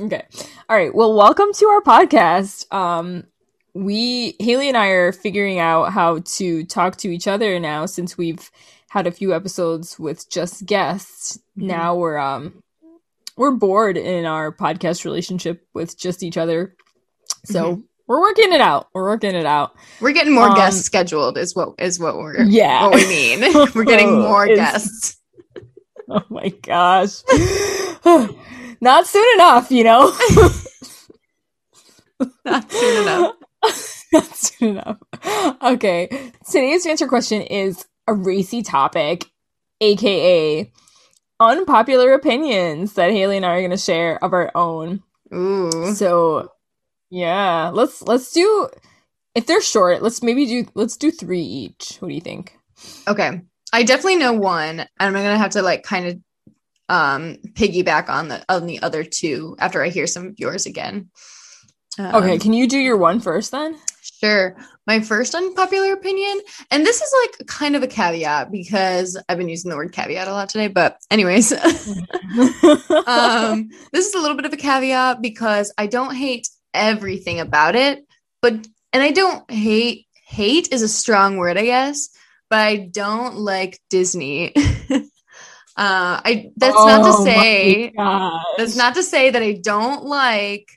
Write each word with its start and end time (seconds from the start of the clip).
Okay. 0.00 0.22
All 0.70 0.76
right. 0.76 0.94
Well, 0.94 1.14
welcome 1.14 1.52
to 1.52 1.66
our 1.66 1.82
podcast. 1.82 2.72
Um, 2.72 3.24
we 3.74 4.36
Haley 4.38 4.68
and 4.68 4.76
I 4.76 4.88
are 4.88 5.12
figuring 5.12 5.58
out 5.58 5.92
how 5.92 6.20
to 6.24 6.64
talk 6.64 6.96
to 6.98 7.08
each 7.08 7.28
other 7.28 7.60
now 7.60 7.84
since 7.84 8.16
we've 8.16 8.50
had 8.88 9.06
a 9.06 9.10
few 9.10 9.34
episodes 9.34 9.98
with 9.98 10.30
just 10.30 10.64
guests. 10.64 11.38
Mm-hmm. 11.58 11.66
Now 11.68 11.94
we're 11.96 12.16
um 12.16 12.62
we're 13.36 13.52
bored 13.52 13.98
in 13.98 14.24
our 14.24 14.50
podcast 14.50 15.04
relationship 15.04 15.66
with 15.74 15.98
just 15.98 16.22
each 16.22 16.38
other. 16.38 16.74
So 17.44 17.72
mm-hmm. 17.72 17.80
we're 18.06 18.20
working 18.20 18.52
it 18.52 18.62
out. 18.62 18.88
We're 18.94 19.04
working 19.04 19.34
it 19.34 19.46
out. 19.46 19.74
We're 20.00 20.12
getting 20.12 20.34
more 20.34 20.48
um, 20.48 20.56
guests 20.56 20.84
scheduled 20.84 21.36
is 21.36 21.54
what 21.54 21.74
is 21.78 22.00
what 22.00 22.16
we're 22.16 22.42
yeah 22.44 22.86
what 22.86 22.94
we 22.94 23.06
mean. 23.06 23.40
we're 23.74 23.84
getting 23.84 24.20
more 24.20 24.46
guests. 24.46 25.18
Oh 26.08 26.24
my 26.28 26.48
gosh. 26.48 27.22
Not 28.82 29.06
soon 29.06 29.24
enough, 29.34 29.70
you 29.70 29.84
know. 29.84 30.08
Not 32.44 32.70
soon 32.72 33.02
enough. 33.02 33.34
Not 34.12 34.36
soon 34.36 34.68
enough. 34.70 34.98
Okay. 35.62 36.08
Today's 36.50 36.84
answer 36.84 37.06
question 37.06 37.42
is 37.42 37.86
a 38.08 38.12
racy 38.12 38.60
topic, 38.60 39.30
aka 39.80 40.68
unpopular 41.38 42.12
opinions 42.12 42.94
that 42.94 43.12
Haley 43.12 43.36
and 43.36 43.46
I 43.46 43.50
are 43.50 43.60
going 43.60 43.70
to 43.70 43.76
share 43.76 44.22
of 44.22 44.32
our 44.32 44.50
own. 44.56 45.00
Ooh. 45.32 45.94
So, 45.94 46.50
yeah, 47.08 47.70
let's 47.72 48.02
let's 48.02 48.32
do 48.32 48.68
if 49.36 49.46
they're 49.46 49.62
short, 49.62 50.02
let's 50.02 50.24
maybe 50.24 50.44
do 50.44 50.66
let's 50.74 50.96
do 50.96 51.12
3 51.12 51.40
each. 51.40 51.98
What 52.00 52.08
do 52.08 52.14
you 52.14 52.20
think? 52.20 52.58
Okay. 53.06 53.42
I 53.72 53.84
definitely 53.84 54.16
know 54.16 54.32
one, 54.32 54.80
and 54.80 54.88
I'm 54.98 55.12
going 55.12 55.26
to 55.26 55.38
have 55.38 55.52
to 55.52 55.62
like 55.62 55.84
kind 55.84 56.06
of 56.08 56.18
um 56.88 57.36
piggyback 57.54 58.08
on 58.08 58.28
the 58.28 58.44
on 58.48 58.66
the 58.66 58.82
other 58.82 59.04
two 59.04 59.56
after 59.58 59.82
I 59.82 59.88
hear 59.88 60.06
some 60.06 60.28
of 60.28 60.38
yours 60.38 60.66
again. 60.66 61.10
Um, 61.98 62.14
okay, 62.16 62.38
can 62.38 62.52
you 62.52 62.66
do 62.66 62.78
your 62.78 62.96
one 62.96 63.20
first 63.20 63.50
then? 63.50 63.76
Sure. 64.20 64.56
My 64.86 65.00
first 65.00 65.34
unpopular 65.34 65.92
opinion, 65.92 66.40
and 66.70 66.86
this 66.86 67.00
is 67.00 67.12
like 67.22 67.46
kind 67.46 67.76
of 67.76 67.82
a 67.82 67.86
caveat 67.86 68.50
because 68.50 69.20
I've 69.28 69.38
been 69.38 69.48
using 69.48 69.70
the 69.70 69.76
word 69.76 69.92
caveat 69.92 70.28
a 70.28 70.32
lot 70.32 70.48
today, 70.48 70.68
but 70.68 70.96
anyways, 71.10 71.52
um, 73.06 73.68
this 73.92 74.06
is 74.06 74.14
a 74.14 74.20
little 74.20 74.36
bit 74.36 74.46
of 74.46 74.52
a 74.52 74.56
caveat 74.56 75.20
because 75.22 75.72
I 75.76 75.86
don't 75.86 76.14
hate 76.14 76.48
everything 76.72 77.40
about 77.40 77.76
it, 77.76 78.04
but 78.40 78.54
and 78.92 79.02
I 79.02 79.10
don't 79.10 79.48
hate 79.50 80.06
hate 80.26 80.72
is 80.72 80.82
a 80.82 80.88
strong 80.88 81.36
word, 81.36 81.58
I 81.58 81.64
guess, 81.64 82.08
but 82.48 82.60
I 82.60 82.76
don't 82.76 83.36
like 83.36 83.80
Disney. 83.90 84.54
Uh, 85.76 86.20
I 86.24 86.50
that's 86.56 86.76
oh 86.76 86.86
not 86.86 87.02
to 87.04 87.16
oh 87.18 87.24
say 87.24 87.92
that's 88.58 88.76
not 88.76 88.94
to 88.96 89.02
say 89.02 89.30
that 89.30 89.42
I 89.42 89.52
don't 89.54 90.04
like 90.04 90.68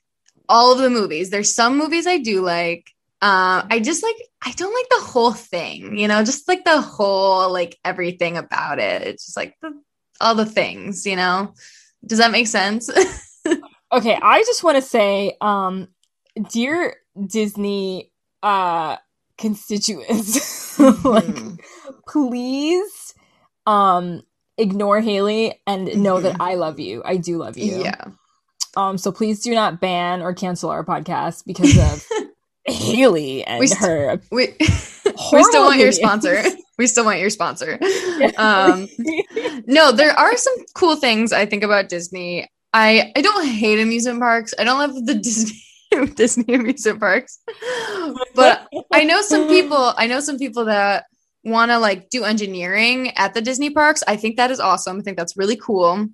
all 0.48 0.72
of 0.72 0.80
the 0.80 0.90
movies. 0.90 1.30
There's 1.30 1.54
some 1.54 1.78
movies 1.78 2.08
I 2.08 2.18
do 2.20 2.42
like. 2.42 2.90
Uh, 3.22 3.66
I 3.70 3.82
just 3.84 4.04
like 4.04 4.16
I 4.42 4.52
don't 4.52 4.74
like 4.74 4.90
the 4.90 5.06
whole 5.08 5.34
thing, 5.34 5.98
you 5.98 6.08
know, 6.08 6.24
just 6.24 6.48
like 6.48 6.64
the 6.64 6.80
whole 6.80 7.52
like 7.52 7.78
everything 7.84 8.38
about 8.38 8.80
it. 8.80 9.02
It's 9.02 9.26
just 9.26 9.38
like 9.38 9.56
the, 9.62 9.74
all 10.22 10.36
the 10.36 10.46
things, 10.46 11.06
you 11.06 11.16
know. 11.16 11.54
Does 12.06 12.20
that 12.20 12.32
make 12.32 12.48
sense? 12.48 12.90
okay, 13.92 14.18
I 14.22 14.44
just 14.44 14.64
want 14.64 14.78
to 14.78 14.82
say, 14.82 15.36
um, 15.42 15.88
dear 16.52 16.98
Disney 17.26 18.12
uh 18.44 18.98
constituents, 19.38 20.80
like 20.80 21.26
mm-hmm. 21.26 21.56
please 22.08 23.14
um 23.66 24.22
ignore 24.58 25.02
Haley 25.02 25.62
and 25.68 26.02
know 26.02 26.20
that 26.20 26.34
mm-hmm. 26.34 26.42
I 26.42 26.56
love 26.56 26.80
you. 26.80 27.02
I 27.06 27.18
do 27.18 27.38
love 27.38 27.58
you. 27.58 27.82
Yeah. 27.82 28.06
Um, 28.78 28.98
so 28.98 29.12
please 29.12 29.42
do 29.42 29.54
not 29.54 29.80
ban 29.80 30.22
or 30.22 30.34
cancel 30.34 30.70
our 30.70 30.84
podcast 30.84 31.46
because 31.46 31.78
of 31.78 32.06
Haley 32.66 33.44
and 33.46 33.60
we 33.60 33.68
st- 33.68 33.82
her. 33.82 34.22
We, 34.32 34.48
we 34.60 35.44
still 35.44 35.64
want 35.64 35.80
your 35.80 35.92
sponsor. 35.92 36.44
We 36.78 36.88
still 36.88 37.06
want 37.06 37.20
your 37.20 37.30
sponsor. 37.30 37.80
Um, 38.38 38.88
no, 39.66 39.92
there 39.92 40.12
are 40.12 40.36
some 40.36 40.54
cool 40.74 40.96
things 40.96 41.32
I 41.32 41.46
think 41.46 41.64
about 41.64 41.90
Disney. 41.90 42.50
I 42.74 43.14
I 43.16 43.22
don't 43.22 43.46
hate 43.46 43.80
amusement 43.80 44.20
parks. 44.20 44.54
I 44.60 44.66
don't 44.66 44.78
love 44.78 45.06
the 45.06 45.16
Disney 45.16 45.58
Disney 46.16 46.54
amusement 46.54 47.00
parks, 47.00 47.40
but 48.34 48.68
I 48.92 49.06
know 49.06 49.22
some 49.22 49.48
people. 49.48 49.94
I 49.96 50.08
know 50.08 50.20
some 50.20 50.38
people 50.38 50.66
that 50.66 51.06
want 51.46 51.72
to 51.72 51.78
like 51.78 52.10
do 52.10 52.24
engineering 52.24 53.12
at 53.16 53.34
the 53.34 53.42
Disney 53.42 53.70
parks. 53.70 54.04
I 54.08 54.18
think 54.18 54.38
that 54.38 54.52
is 54.52 54.60
awesome. 54.60 55.00
I 55.00 55.02
think 55.02 55.18
that's 55.18 55.38
really 55.38 55.56
cool. 55.56 56.08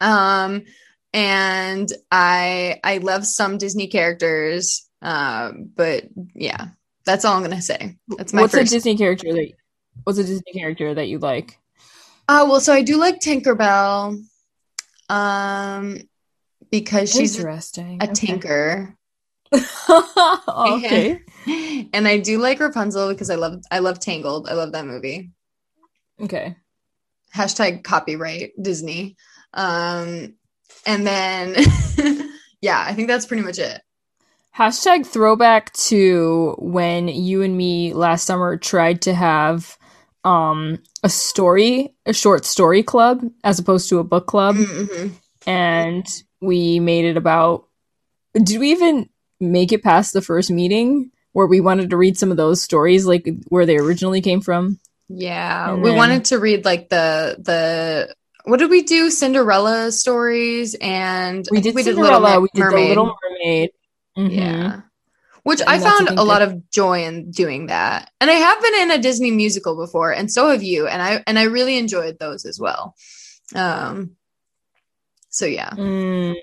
Um, 0.00 0.64
and 1.12 1.92
I 2.10 2.80
I 2.82 2.98
love 2.98 3.26
some 3.26 3.58
Disney 3.58 3.88
characters. 3.88 4.88
Um, 5.02 5.70
but 5.74 6.04
yeah, 6.34 6.68
that's 7.04 7.24
all 7.24 7.36
I'm 7.36 7.42
gonna 7.42 7.62
say. 7.62 7.96
That's 8.16 8.32
my 8.32 8.42
what's 8.42 8.54
first. 8.54 8.72
a 8.72 8.74
Disney 8.76 8.96
character 8.96 9.32
that 9.32 9.52
what's 10.04 10.18
a 10.18 10.24
Disney 10.24 10.52
character 10.52 10.94
that 10.94 11.08
you 11.08 11.18
like? 11.18 11.58
Uh 12.28 12.46
well, 12.48 12.60
so 12.60 12.72
I 12.72 12.82
do 12.82 12.96
like 12.96 13.20
Tinkerbell. 13.20 14.24
Um, 15.08 15.98
because 16.70 17.12
she's 17.12 17.36
interesting. 17.36 17.98
A 18.00 18.04
okay. 18.04 18.12
tinker. 18.12 18.96
okay. 20.48 21.20
And, 21.46 22.06
I 22.06 22.18
do 22.18 22.38
like 22.38 22.60
Rapunzel 22.60 23.08
because 23.08 23.30
I 23.30 23.36
love 23.36 23.62
I 23.70 23.78
love 23.78 24.00
Tangled. 24.00 24.48
I 24.48 24.54
love 24.54 24.72
that 24.72 24.86
movie. 24.86 25.30
Okay. 26.20 26.56
Hashtag 27.34 27.84
copyright 27.84 28.52
Disney. 28.60 29.16
Um, 29.54 30.34
and 30.86 31.06
then 31.06 31.54
yeah, 32.60 32.84
I 32.86 32.94
think 32.94 33.08
that's 33.08 33.26
pretty 33.26 33.42
much 33.42 33.58
it. 33.58 33.80
Hashtag 34.56 35.06
throwback 35.06 35.72
to 35.74 36.56
when 36.58 37.08
you 37.08 37.42
and 37.42 37.56
me 37.56 37.94
last 37.94 38.26
summer 38.26 38.56
tried 38.56 39.02
to 39.02 39.14
have 39.14 39.78
um 40.24 40.78
a 41.02 41.08
story, 41.08 41.94
a 42.04 42.12
short 42.12 42.44
story 42.44 42.82
club 42.82 43.22
as 43.44 43.58
opposed 43.58 43.88
to 43.88 43.98
a 43.98 44.04
book 44.04 44.26
club. 44.26 44.56
Mm-hmm. 44.56 45.14
And 45.46 46.06
we 46.40 46.80
made 46.80 47.06
it 47.06 47.16
about 47.16 47.66
did 48.34 48.60
we 48.60 48.72
even 48.72 49.08
make 49.40 49.72
it 49.72 49.82
past 49.82 50.12
the 50.12 50.20
first 50.20 50.50
meeting 50.50 51.10
where 51.32 51.46
we 51.46 51.60
wanted 51.60 51.90
to 51.90 51.96
read 51.96 52.18
some 52.18 52.30
of 52.30 52.36
those 52.36 52.62
stories, 52.62 53.06
like 53.06 53.28
where 53.48 53.66
they 53.66 53.76
originally 53.76 54.20
came 54.20 54.40
from. 54.40 54.78
Yeah, 55.08 55.72
and 55.72 55.82
we 55.82 55.90
then... 55.90 55.98
wanted 55.98 56.24
to 56.26 56.38
read 56.38 56.64
like 56.64 56.88
the 56.88 57.36
the 57.38 58.14
what 58.44 58.58
did 58.58 58.70
we 58.70 58.82
do? 58.82 59.10
Cinderella 59.10 59.92
stories, 59.92 60.74
and 60.80 61.46
we 61.50 61.60
did 61.60 61.74
we 61.74 61.82
Cinderella. 61.82 62.18
Did 62.18 62.22
Little 62.22 62.42
we 62.42 62.48
did 62.54 62.60
Mermaid. 62.60 62.84
the 62.84 62.88
Little 62.88 63.16
Mermaid. 63.22 63.70
Mm-hmm. 64.16 64.38
Yeah, 64.38 64.80
which 65.42 65.60
and 65.60 65.68
I 65.68 65.78
found 65.78 66.08
a 66.10 66.22
lot 66.22 66.42
of 66.42 66.70
joy 66.70 67.04
in 67.04 67.30
doing 67.30 67.66
that. 67.66 68.10
And 68.20 68.30
I 68.30 68.34
have 68.34 68.62
been 68.62 68.74
in 68.74 68.90
a 68.92 68.98
Disney 68.98 69.30
musical 69.30 69.76
before, 69.76 70.12
and 70.12 70.30
so 70.30 70.50
have 70.50 70.62
you. 70.62 70.86
And 70.86 71.02
I 71.02 71.22
and 71.26 71.38
I 71.38 71.44
really 71.44 71.78
enjoyed 71.78 72.18
those 72.18 72.44
as 72.44 72.58
well. 72.58 72.94
Um. 73.54 74.16
So 75.30 75.46
yeah. 75.46 75.70
Mm. 75.70 76.36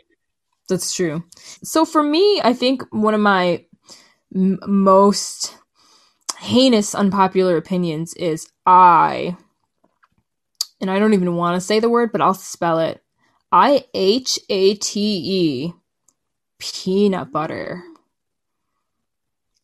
That's 0.70 0.94
true. 0.94 1.24
So 1.64 1.86
for 1.86 2.04
me, 2.04 2.42
I 2.44 2.54
think 2.54 2.84
one 2.92 3.14
of 3.14 3.22
my 3.22 3.66
m- 4.38 4.60
most 4.68 5.58
heinous 6.40 6.94
unpopular 6.94 7.58
opinions 7.58 8.14
is 8.14 8.48
I 8.66 9.36
and 10.80 10.92
I 10.92 11.00
don't 11.00 11.14
even 11.14 11.36
want 11.36 11.56
to 11.56 11.62
say 11.62 11.80
the 11.80 11.90
word, 11.90 12.12
but 12.12 12.22
I'll 12.22 12.36
spell 12.36 12.80
it. 12.80 13.02
I 13.52 13.86
H 13.94 14.40
A 14.50 14.76
T 14.76 15.02
E 15.02 15.74
peanut 16.60 17.32
butter. 17.32 17.84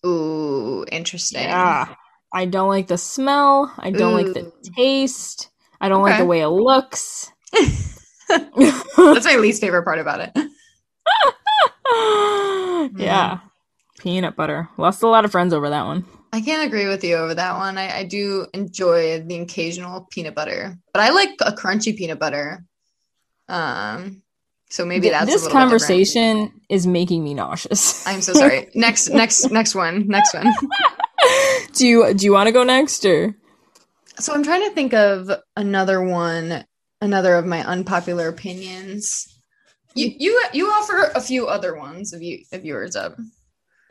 Ooh, 0.05 0.85
interesting. 0.91 1.43
Yeah. 1.43 1.93
I 2.33 2.45
don't 2.45 2.69
like 2.69 2.87
the 2.87 2.97
smell. 2.97 3.73
I 3.77 3.91
don't 3.91 4.13
Ooh. 4.13 4.23
like 4.23 4.33
the 4.33 4.51
taste. 4.75 5.49
I 5.79 5.87
don't 5.87 6.01
okay. 6.01 6.11
like 6.11 6.19
the 6.19 6.25
way 6.25 6.41
it 6.41 6.47
looks. 6.47 7.31
That's 8.27 9.25
my 9.25 9.37
least 9.39 9.61
favorite 9.61 9.83
part 9.83 9.99
about 9.99 10.21
it. 10.21 10.31
yeah. 12.97 13.37
Hmm. 13.37 13.47
Peanut 14.03 14.35
butter. 14.35 14.67
Lost 14.77 15.01
a 15.01 15.07
lot 15.07 15.23
of 15.23 15.31
friends 15.31 15.53
over 15.53 15.69
that 15.69 15.85
one. 15.85 16.05
I 16.33 16.41
can't 16.41 16.67
agree 16.67 16.87
with 16.87 17.05
you 17.05 17.15
over 17.15 17.33
that 17.35 17.57
one. 17.57 17.77
I, 17.77 17.99
I 17.99 18.03
do 18.03 18.47
enjoy 18.53 19.21
the 19.21 19.39
occasional 19.39 20.09
peanut 20.11 20.35
butter, 20.35 20.77
but 20.93 21.01
I 21.01 21.11
like 21.11 21.29
a 21.39 21.53
crunchy 21.53 21.95
peanut 21.95 22.19
butter. 22.19 22.65
Um, 23.47 24.21
so 24.69 24.85
maybe 24.85 25.07
that's 25.09 25.27
this 25.27 25.47
conversation 25.47 26.51
is 26.67 26.85
making 26.85 27.23
me 27.23 27.33
nauseous. 27.33 28.05
I'm 28.07 28.21
so 28.21 28.33
sorry. 28.33 28.69
next, 28.75 29.07
next, 29.07 29.49
next 29.51 29.73
one. 29.73 30.05
Next 30.09 30.33
one. 30.33 30.53
do 31.73 31.87
you 31.87 32.13
do 32.13 32.25
you 32.25 32.33
want 32.33 32.47
to 32.47 32.51
go 32.51 32.65
next 32.65 33.05
or? 33.05 33.33
So 34.19 34.33
I'm 34.33 34.43
trying 34.43 34.67
to 34.67 34.75
think 34.75 34.93
of 34.93 35.31
another 35.55 36.03
one, 36.03 36.65
another 36.99 37.35
of 37.35 37.45
my 37.45 37.65
unpopular 37.65 38.27
opinions. 38.27 39.27
You 39.95 40.11
you 40.17 40.43
you 40.51 40.67
offer 40.67 41.09
a 41.15 41.21
few 41.21 41.47
other 41.47 41.77
ones 41.77 42.11
of 42.11 42.21
you 42.21 42.43
of 42.51 42.65
yours 42.65 42.97
up. 42.97 43.15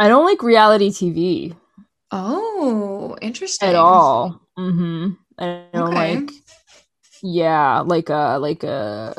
I 0.03 0.09
don't 0.09 0.27
like 0.27 0.43
reality 0.43 0.91
TV. 0.91 1.55
Oh, 2.11 3.17
interesting. 3.23 3.69
At 3.69 3.77
all. 3.77 4.41
Mm-hmm. 4.59 5.11
I 5.39 5.65
don't 5.73 5.91
okay. 5.91 6.17
like 6.17 6.31
yeah, 7.23 7.81
like 7.81 8.09
a 8.09 8.39
like 8.41 8.65
a 8.65 9.15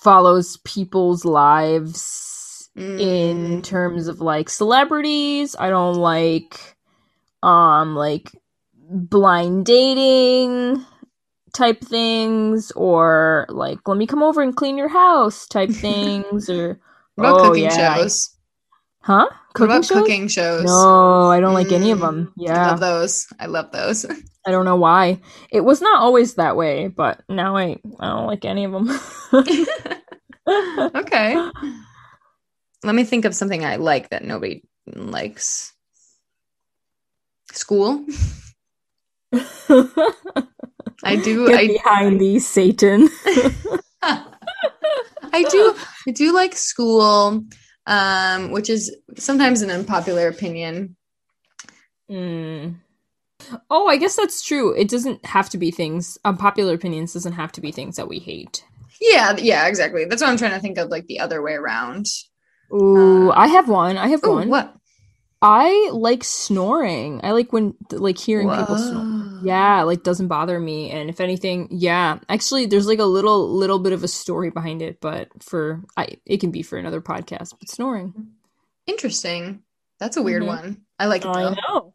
follows 0.00 0.56
people's 0.64 1.24
lives 1.24 2.70
Mm. 2.76 3.00
in 3.00 3.62
terms 3.62 4.08
of 4.08 4.20
like 4.20 4.48
celebrities. 4.48 5.56
I 5.58 5.70
don't 5.70 5.96
like 5.96 6.76
um 7.42 7.94
like 7.96 8.30
blind 8.90 9.66
dating 9.66 10.84
type 11.52 11.80
things 11.82 12.70
or 12.72 13.46
like 13.48 13.78
let 13.88 13.96
me 13.96 14.06
come 14.06 14.22
over 14.22 14.42
and 14.42 14.56
clean 14.56 14.76
your 14.78 14.88
house 14.88 15.46
type 15.46 15.70
things 15.80 16.48
or 16.50 16.80
about 17.18 17.40
Oh, 17.40 17.48
cooking 17.48 17.64
yeah. 17.64 17.96
shows? 17.96 18.36
huh 19.02 19.28
What 19.56 19.64
about 19.64 19.84
shows? 19.84 19.98
cooking 19.98 20.28
shows? 20.28 20.64
no 20.64 21.30
i 21.30 21.40
don't 21.40 21.54
like 21.54 21.72
any 21.72 21.90
of 21.90 22.00
them. 22.00 22.26
Mm, 22.26 22.32
yeah, 22.46 22.66
I 22.66 22.70
love 22.70 22.80
those. 22.80 23.26
I 23.38 23.46
love 23.46 23.72
those. 23.72 24.04
i 24.46 24.50
don't 24.50 24.64
know 24.64 24.76
why 24.76 25.20
it 25.50 25.60
was 25.60 25.82
not 25.82 26.00
always 26.00 26.36
that 26.36 26.56
way 26.56 26.88
but 26.88 27.20
now 27.28 27.56
i 27.58 27.76
i 28.00 28.06
don't 28.08 28.26
like 28.26 28.46
any 28.46 28.64
of 28.64 28.72
them 28.72 28.88
okay. 30.94 31.50
Let 32.82 32.94
me 32.94 33.04
think 33.04 33.24
of 33.24 33.34
something 33.34 33.64
I 33.64 33.76
like 33.76 34.08
that 34.10 34.24
nobody 34.24 34.62
likes. 34.86 35.74
School. 37.52 38.06
I 41.04 41.16
do. 41.16 41.46
Get 41.48 41.58
I 41.58 41.66
behind 41.66 42.20
thee, 42.20 42.38
Satan. 42.38 43.08
I 44.02 45.44
do 45.50 45.74
I 46.08 46.10
do 46.12 46.32
like 46.32 46.56
school, 46.56 47.44
um, 47.90 48.52
which 48.52 48.70
is 48.70 48.96
sometimes 49.16 49.62
an 49.62 49.70
unpopular 49.70 50.28
opinion. 50.28 50.96
Mm. 52.10 52.76
Oh, 53.68 53.88
I 53.88 53.96
guess 53.96 54.16
that's 54.16 54.42
true. 54.42 54.72
It 54.74 54.88
doesn't 54.88 55.24
have 55.26 55.50
to 55.50 55.58
be 55.58 55.70
things. 55.70 56.16
Unpopular 56.24 56.74
opinions 56.74 57.12
doesn't 57.12 57.32
have 57.32 57.52
to 57.52 57.60
be 57.60 57.72
things 57.72 57.96
that 57.96 58.08
we 58.08 58.18
hate. 58.20 58.64
Yeah, 59.00 59.34
yeah, 59.38 59.66
exactly. 59.66 60.04
That's 60.04 60.22
what 60.22 60.30
I'm 60.30 60.36
trying 60.36 60.52
to 60.52 60.60
think 60.60 60.78
of, 60.78 60.88
like 60.88 61.06
the 61.06 61.20
other 61.20 61.42
way 61.42 61.54
around. 61.54 62.06
Ooh, 62.72 63.30
Uh, 63.30 63.34
I 63.34 63.48
have 63.48 63.68
one. 63.68 63.96
I 63.98 64.08
have 64.08 64.22
Ooh, 64.24 64.32
one. 64.34 64.48
what? 64.50 64.74
I 65.42 65.90
like 65.92 66.22
snoring. 66.22 67.20
I 67.24 67.32
like 67.32 67.52
when 67.52 67.74
like 67.90 68.18
hearing 68.18 68.50
people 68.50 68.76
snore. 68.76 69.19
Whoa. 69.40 69.46
Yeah, 69.46 69.82
like 69.82 70.02
doesn't 70.02 70.28
bother 70.28 70.58
me. 70.60 70.90
And 70.90 71.10
if 71.10 71.20
anything, 71.20 71.68
yeah, 71.70 72.18
actually, 72.28 72.66
there's 72.66 72.86
like 72.86 72.98
a 72.98 73.04
little 73.04 73.48
little 73.48 73.78
bit 73.78 73.92
of 73.92 74.04
a 74.04 74.08
story 74.08 74.50
behind 74.50 74.82
it, 74.82 75.00
but 75.00 75.28
for 75.42 75.82
I, 75.96 76.18
it 76.26 76.40
can 76.40 76.50
be 76.50 76.62
for 76.62 76.78
another 76.78 77.00
podcast. 77.00 77.54
But 77.58 77.68
snoring, 77.68 78.14
Interesting. 78.86 79.62
That's 79.98 80.16
a 80.16 80.22
weird 80.22 80.42
Mhm. 80.42 80.46
one. 80.46 80.82
I 80.98 81.06
like 81.06 81.24
it 81.24 81.28
I 81.28 81.54
know. 81.68 81.94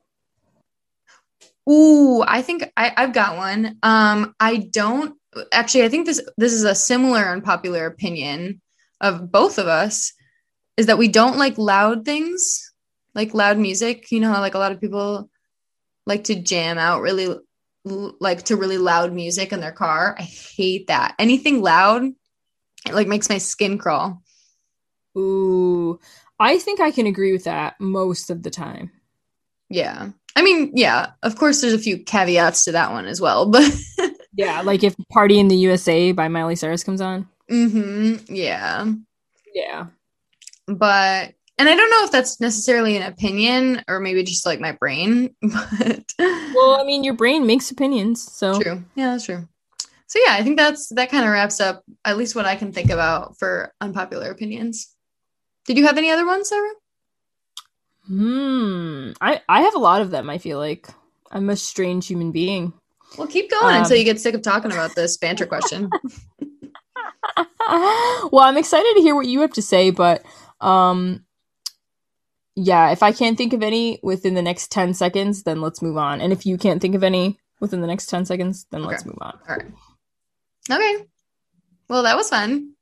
Ooh, 1.69 2.21
I 2.21 2.42
think 2.42 2.71
I, 2.77 2.94
I've 2.95 3.13
got 3.13 3.38
one. 3.38 3.77
Um, 3.81 4.36
I 4.39 4.57
don't 4.57 5.18
actually. 5.51 5.83
I 5.83 5.89
think 5.89 6.06
this 6.06 6.21
this 6.38 6.53
is 6.53 6.63
a 6.63 6.75
similar 6.75 7.24
unpopular 7.31 7.86
opinion 7.88 8.62
of 9.01 9.31
both 9.31 9.57
of 9.57 9.68
us. 9.68 10.13
Is 10.77 10.86
that 10.88 10.97
we 10.97 11.07
don't 11.07 11.38
like 11.38 11.57
loud 11.57 12.06
things, 12.06 12.71
like 13.15 13.33
loud 13.33 13.57
music. 13.57 14.12
You 14.12 14.19
know 14.19 14.31
how 14.31 14.42
like 14.42 14.56
a 14.56 14.59
lot 14.59 14.71
of 14.71 14.80
people 14.81 15.30
like 16.06 16.25
to 16.25 16.36
jam 16.36 16.78
out 16.78 17.02
really, 17.02 17.36
like 17.84 18.44
to 18.44 18.56
really 18.56 18.78
loud 18.78 19.13
music 19.13 19.52
in 19.52 19.60
their 19.60 19.72
car. 19.72 20.16
I 20.18 20.24
hate 20.24 20.88
that. 20.88 21.16
Anything 21.19 21.62
loud, 21.62 22.04
it 22.04 22.94
like 22.94 23.07
makes 23.07 23.30
my 23.30 23.38
skin 23.38 23.78
crawl. 23.78 24.22
Ooh, 25.18 26.00
I 26.40 26.57
think 26.60 26.80
I 26.80 26.92
can 26.92 27.07
agree 27.07 27.31
with 27.31 27.46
that 27.46 27.75
most 27.80 28.30
of 28.30 28.44
the 28.44 28.50
time. 28.50 28.92
Yeah, 29.69 30.10
I 30.36 30.42
mean, 30.44 30.72
yeah. 30.75 31.12
Of 31.24 31.38
course, 31.38 31.62
there's 31.62 31.74
a 31.74 31.80
few 31.80 31.98
caveats 32.04 32.66
to 32.66 32.72
that 32.74 32.92
one 32.92 33.06
as 33.06 33.19
well, 33.22 33.50
but 33.50 33.63
Yeah, 34.38 34.62
like 34.62 34.84
if 34.84 34.96
Party 35.12 35.40
in 35.40 35.48
the 35.48 35.56
USA 35.56 36.12
by 36.12 36.28
Miley 36.28 36.56
Cyrus 36.57 36.84
comes 36.84 37.02
on. 37.02 37.28
hmm 37.50 38.16
yeah. 38.28 38.86
Yeah. 39.54 39.86
but 40.68 41.34
and 41.57 41.69
I 41.69 41.75
don't 41.75 41.90
know 41.90 42.04
if 42.04 42.12
that's 42.12 42.40
necessarily 42.40 42.98
an 42.98 43.04
opinion 43.04 43.84
or 43.88 44.00
maybe 44.00 44.24
just 44.24 44.46
like 44.46 44.60
my 44.60 44.74
brain, 44.74 45.36
but 45.42 46.04
Well, 46.19 46.80
I 46.80 46.84
mean, 46.86 47.04
your 47.04 47.13
brain 47.13 47.46
makes 47.46 47.72
opinions, 47.72 48.22
so 48.22 48.62
true. 48.62 48.84
Yeah, 48.96 49.12
that's 49.12 49.25
true. 49.25 49.48
So 50.07 50.19
yeah, 50.25 50.34
I 50.34 50.44
think 50.44 50.57
that's 50.57 50.90
that 50.90 51.10
kind 51.10 51.25
of 51.25 51.31
wraps 51.31 51.60
up 51.60 51.84
at 52.06 52.18
least 52.18 52.36
what 52.36 52.46
I 52.46 52.56
can 52.56 52.72
think 52.72 52.90
about 52.92 53.38
for 53.38 53.74
unpopular 53.81 54.30
opinions. 54.30 54.94
Did 55.66 55.78
you 55.78 55.86
have 55.88 55.98
any 55.98 56.12
other 56.12 56.25
ones, 56.25 56.50
Sarah? 56.50 56.69
Hmm. 58.07 59.12
I 59.19 59.42
I 59.50 59.62
have 59.62 59.75
a 59.75 59.80
lot 59.80 60.02
of 60.02 60.12
them. 60.12 60.30
I 60.30 60.38
feel 60.38 60.60
like 60.60 60.88
I'm 61.31 61.50
a 61.50 61.56
strange 61.56 62.07
human 62.07 62.31
being. 62.31 62.74
Well, 63.18 63.28
keep 63.28 63.50
going 63.50 63.75
Um, 63.75 63.81
until 63.81 63.98
you 63.98 64.04
get 64.04 64.19
sick 64.19 64.36
of 64.36 64.42
talking 64.42 64.72
about 64.72 64.94
this 64.96 65.18
banter 65.18 65.46
question. 65.46 65.90
well, 67.68 68.40
I'm 68.40 68.57
excited 68.57 68.94
to 68.96 69.02
hear 69.02 69.16
what 69.16 69.25
you 69.28 69.42
have 69.42 69.54
to 69.54 69.62
say, 69.62 69.90
but 69.90 70.24
um, 70.62 71.25
yeah, 72.56 72.92
if 72.92 73.04
I 73.04 73.12
can't 73.12 73.38
think 73.38 73.54
of 73.54 73.62
any 73.62 74.00
within 74.02 74.34
the 74.34 74.42
next 74.42 74.72
ten 74.72 74.94
seconds, 74.94 75.44
then 75.44 75.62
let's 75.62 75.81
move 75.81 75.98
on. 75.98 76.22
And 76.22 76.31
if 76.31 76.46
you 76.46 76.57
can't 76.57 76.81
think 76.81 76.96
of 76.96 77.04
any 77.04 77.38
within 77.60 77.81
the 77.81 77.88
next 77.88 78.07
ten 78.07 78.25
seconds, 78.25 78.66
then 78.72 78.84
let's 78.84 79.06
move 79.06 79.18
on. 79.22 79.38
All 79.48 79.56
right. 79.57 79.66
Okay. 80.72 81.06
Well, 81.90 82.04
that 82.04 82.16
was 82.16 82.30
fun. 82.30 82.74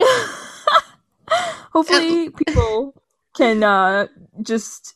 Hopefully, 1.72 2.30
people 2.30 2.94
can 3.36 3.62
uh, 3.62 4.06
just 4.42 4.94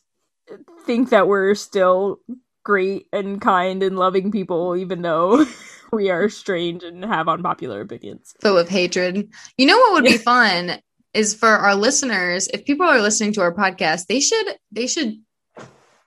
think 0.85 1.09
that 1.09 1.27
we're 1.27 1.55
still 1.55 2.19
great 2.63 3.07
and 3.13 3.39
kind 3.41 3.83
and 3.83 3.97
loving 3.97 4.31
people, 4.31 4.75
even 4.75 5.01
though 5.01 5.45
we 5.91 6.09
are 6.09 6.29
strange 6.29 6.83
and 6.83 7.03
have 7.05 7.27
unpopular 7.27 7.81
opinions. 7.81 8.33
Full 8.41 8.57
of 8.57 8.69
hatred. 8.69 9.29
You 9.57 9.67
know 9.67 9.77
what 9.77 9.93
would 9.93 10.03
be 10.05 10.17
fun 10.17 10.79
is 11.15 11.33
for 11.33 11.49
our 11.49 11.75
listeners, 11.75 12.47
if 12.53 12.65
people 12.65 12.85
are 12.85 13.01
listening 13.01 13.33
to 13.33 13.41
our 13.41 13.53
podcast, 13.53 14.07
they 14.07 14.19
should 14.19 14.55
they 14.71 14.87
should 14.87 15.15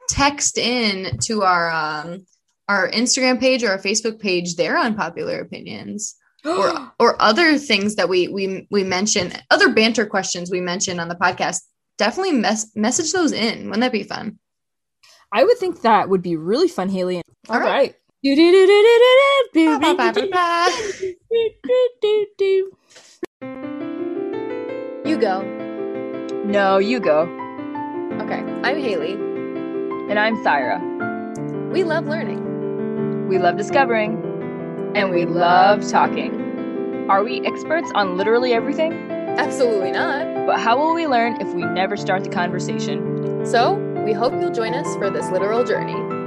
text 0.09 0.59
in 0.59 1.19
to 1.19 1.43
our 1.43 1.71
um 1.71 2.27
our 2.69 2.91
Instagram 2.91 3.41
page 3.41 3.65
or 3.65 3.71
our 3.71 3.79
Facebook 3.79 4.21
page 4.21 4.57
their 4.57 4.79
unpopular 4.79 5.41
opinions 5.41 6.15
or 6.45 6.93
or 6.99 7.21
other 7.21 7.59
things 7.59 7.97
that 7.97 8.09
we 8.09 8.29
we 8.29 8.67
we 8.71 8.85
mention, 8.85 9.33
other 9.51 9.73
banter 9.73 10.07
questions 10.07 10.51
we 10.51 10.61
mention 10.61 11.01
on 11.01 11.09
the 11.09 11.15
podcast. 11.17 11.63
Definitely 11.97 12.33
mess 12.33 12.71
message 12.77 13.13
those 13.13 13.33
in. 13.33 13.67
Wouldn't 13.67 13.81
that 13.81 13.93
be 13.93 14.05
fun? 14.05 14.39
I 15.33 15.45
would 15.45 15.59
think 15.59 15.83
that 15.83 16.09
would 16.09 16.23
be 16.23 16.37
really 16.37 16.69
fun, 16.69 16.89
Haley. 16.89 17.23
All 17.49 17.57
All 17.57 17.61
right. 17.61 17.95
right. 23.51 23.68
You 25.09 25.17
go. 25.17 25.41
No, 26.45 26.77
you 26.77 27.01
go. 27.01 27.21
Okay. 28.21 28.45
I'm 28.63 28.79
Haley. 28.79 29.15
And 29.15 30.19
I'm 30.19 30.37
Syra. 30.45 30.83
We 31.73 31.83
love 31.83 32.07
learning. 32.07 33.27
We 33.27 33.39
love 33.39 33.57
discovering. 33.57 34.93
And 34.95 35.11
we 35.11 35.25
love 35.25 35.89
talking. 35.89 37.07
Are 37.09 37.25
we 37.25 37.41
experts 37.47 37.91
on 37.95 38.19
literally 38.19 38.53
everything? 38.53 38.93
Absolutely 38.93 39.93
not. 39.93 40.47
But 40.47 40.61
how 40.61 40.77
will 40.77 40.93
we 40.93 41.07
learn 41.07 41.41
if 41.41 41.55
we 41.55 41.63
never 41.65 41.97
start 41.97 42.23
the 42.23 42.29
conversation? 42.29 43.47
So, 43.47 43.77
we 44.05 44.13
hope 44.13 44.35
you'll 44.35 44.53
join 44.53 44.75
us 44.75 44.95
for 44.97 45.09
this 45.09 45.31
literal 45.31 45.65
journey. 45.65 46.18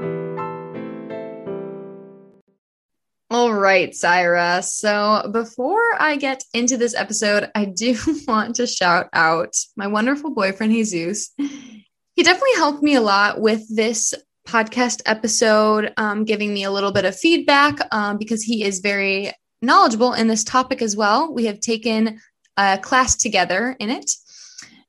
All 3.31 3.53
right, 3.53 3.95
Syra. 3.95 4.61
So, 4.61 5.29
before 5.31 5.81
I 5.97 6.17
get 6.17 6.43
into 6.53 6.75
this 6.75 6.93
episode, 6.93 7.49
I 7.55 7.63
do 7.63 7.95
want 8.27 8.57
to 8.57 8.67
shout 8.67 9.07
out 9.13 9.55
my 9.77 9.87
wonderful 9.87 10.31
boyfriend, 10.31 10.73
Jesus. 10.73 11.31
He 11.37 12.23
definitely 12.23 12.55
helped 12.57 12.83
me 12.83 12.95
a 12.95 13.01
lot 13.01 13.39
with 13.39 13.73
this 13.73 14.13
podcast 14.45 15.01
episode, 15.05 15.93
um, 15.95 16.25
giving 16.25 16.53
me 16.53 16.65
a 16.65 16.71
little 16.71 16.91
bit 16.91 17.05
of 17.05 17.17
feedback 17.17 17.79
um, 17.93 18.17
because 18.17 18.43
he 18.43 18.65
is 18.65 18.79
very 18.79 19.31
knowledgeable 19.61 20.11
in 20.11 20.27
this 20.27 20.43
topic 20.43 20.81
as 20.81 20.97
well. 20.97 21.33
We 21.33 21.45
have 21.45 21.61
taken 21.61 22.19
a 22.57 22.79
class 22.79 23.15
together 23.15 23.77
in 23.79 23.91
it. 23.91 24.11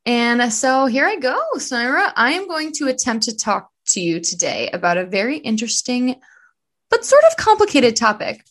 And 0.04 0.52
so 0.52 0.86
here 0.86 1.06
I 1.06 1.14
go, 1.14 1.40
Syra. 1.58 2.12
I 2.16 2.32
am 2.32 2.48
going 2.48 2.72
to 2.72 2.88
attempt 2.88 3.26
to 3.26 3.36
talk 3.36 3.70
to 3.90 4.00
you 4.00 4.18
today 4.18 4.68
about 4.72 4.96
a 4.96 5.06
very 5.06 5.36
interesting 5.36 6.16
but 6.92 7.06
sort 7.06 7.24
of 7.24 7.38
complicated 7.38 7.96
topic. 7.96 8.44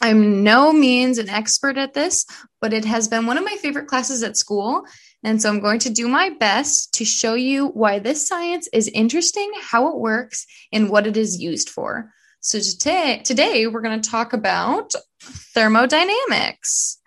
I'm 0.00 0.42
no 0.42 0.72
means 0.72 1.18
an 1.18 1.28
expert 1.28 1.78
at 1.78 1.94
this, 1.94 2.26
but 2.60 2.72
it 2.72 2.84
has 2.84 3.06
been 3.06 3.24
one 3.24 3.38
of 3.38 3.44
my 3.44 3.54
favorite 3.54 3.86
classes 3.86 4.24
at 4.24 4.36
school. 4.36 4.84
And 5.22 5.40
so 5.40 5.48
I'm 5.48 5.60
going 5.60 5.78
to 5.80 5.90
do 5.90 6.08
my 6.08 6.30
best 6.30 6.92
to 6.94 7.04
show 7.04 7.34
you 7.34 7.68
why 7.68 8.00
this 8.00 8.26
science 8.26 8.68
is 8.72 8.88
interesting, 8.88 9.52
how 9.60 9.86
it 9.90 10.00
works, 10.00 10.44
and 10.72 10.90
what 10.90 11.06
it 11.06 11.16
is 11.16 11.40
used 11.40 11.70
for. 11.70 12.10
So 12.40 12.58
today, 12.58 13.22
today 13.24 13.68
we're 13.68 13.80
going 13.80 14.00
to 14.00 14.10
talk 14.10 14.32
about 14.32 14.92
thermodynamics. 15.20 16.98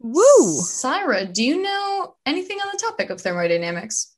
Woo! 0.00 0.60
Syra, 0.60 1.24
do 1.24 1.42
you 1.42 1.62
know 1.62 2.14
anything 2.26 2.58
on 2.58 2.68
the 2.70 2.78
topic 2.78 3.08
of 3.08 3.22
thermodynamics? 3.22 4.13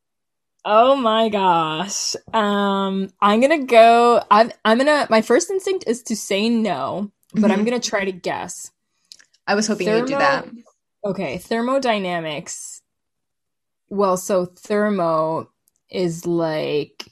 Oh 0.68 0.96
my 0.96 1.28
gosh. 1.28 2.16
Um, 2.34 3.10
I'm 3.22 3.40
gonna 3.40 3.64
go. 3.64 4.20
I'm. 4.32 4.50
I'm 4.64 4.78
gonna. 4.78 5.06
My 5.08 5.22
first 5.22 5.48
instinct 5.48 5.84
is 5.86 6.02
to 6.04 6.16
say 6.16 6.48
no, 6.48 7.12
but 7.34 7.52
I'm 7.52 7.60
Mhm. 7.60 7.66
gonna 7.66 7.80
try 7.80 8.04
to 8.04 8.10
guess. 8.12 8.72
I 9.46 9.54
was 9.54 9.68
hoping 9.68 9.86
you'd 9.86 10.06
do 10.06 10.18
that. 10.18 10.48
Okay, 11.04 11.38
thermodynamics. 11.38 12.82
Well, 13.90 14.16
so 14.16 14.46
thermo 14.46 15.50
is 15.88 16.26
like 16.26 17.06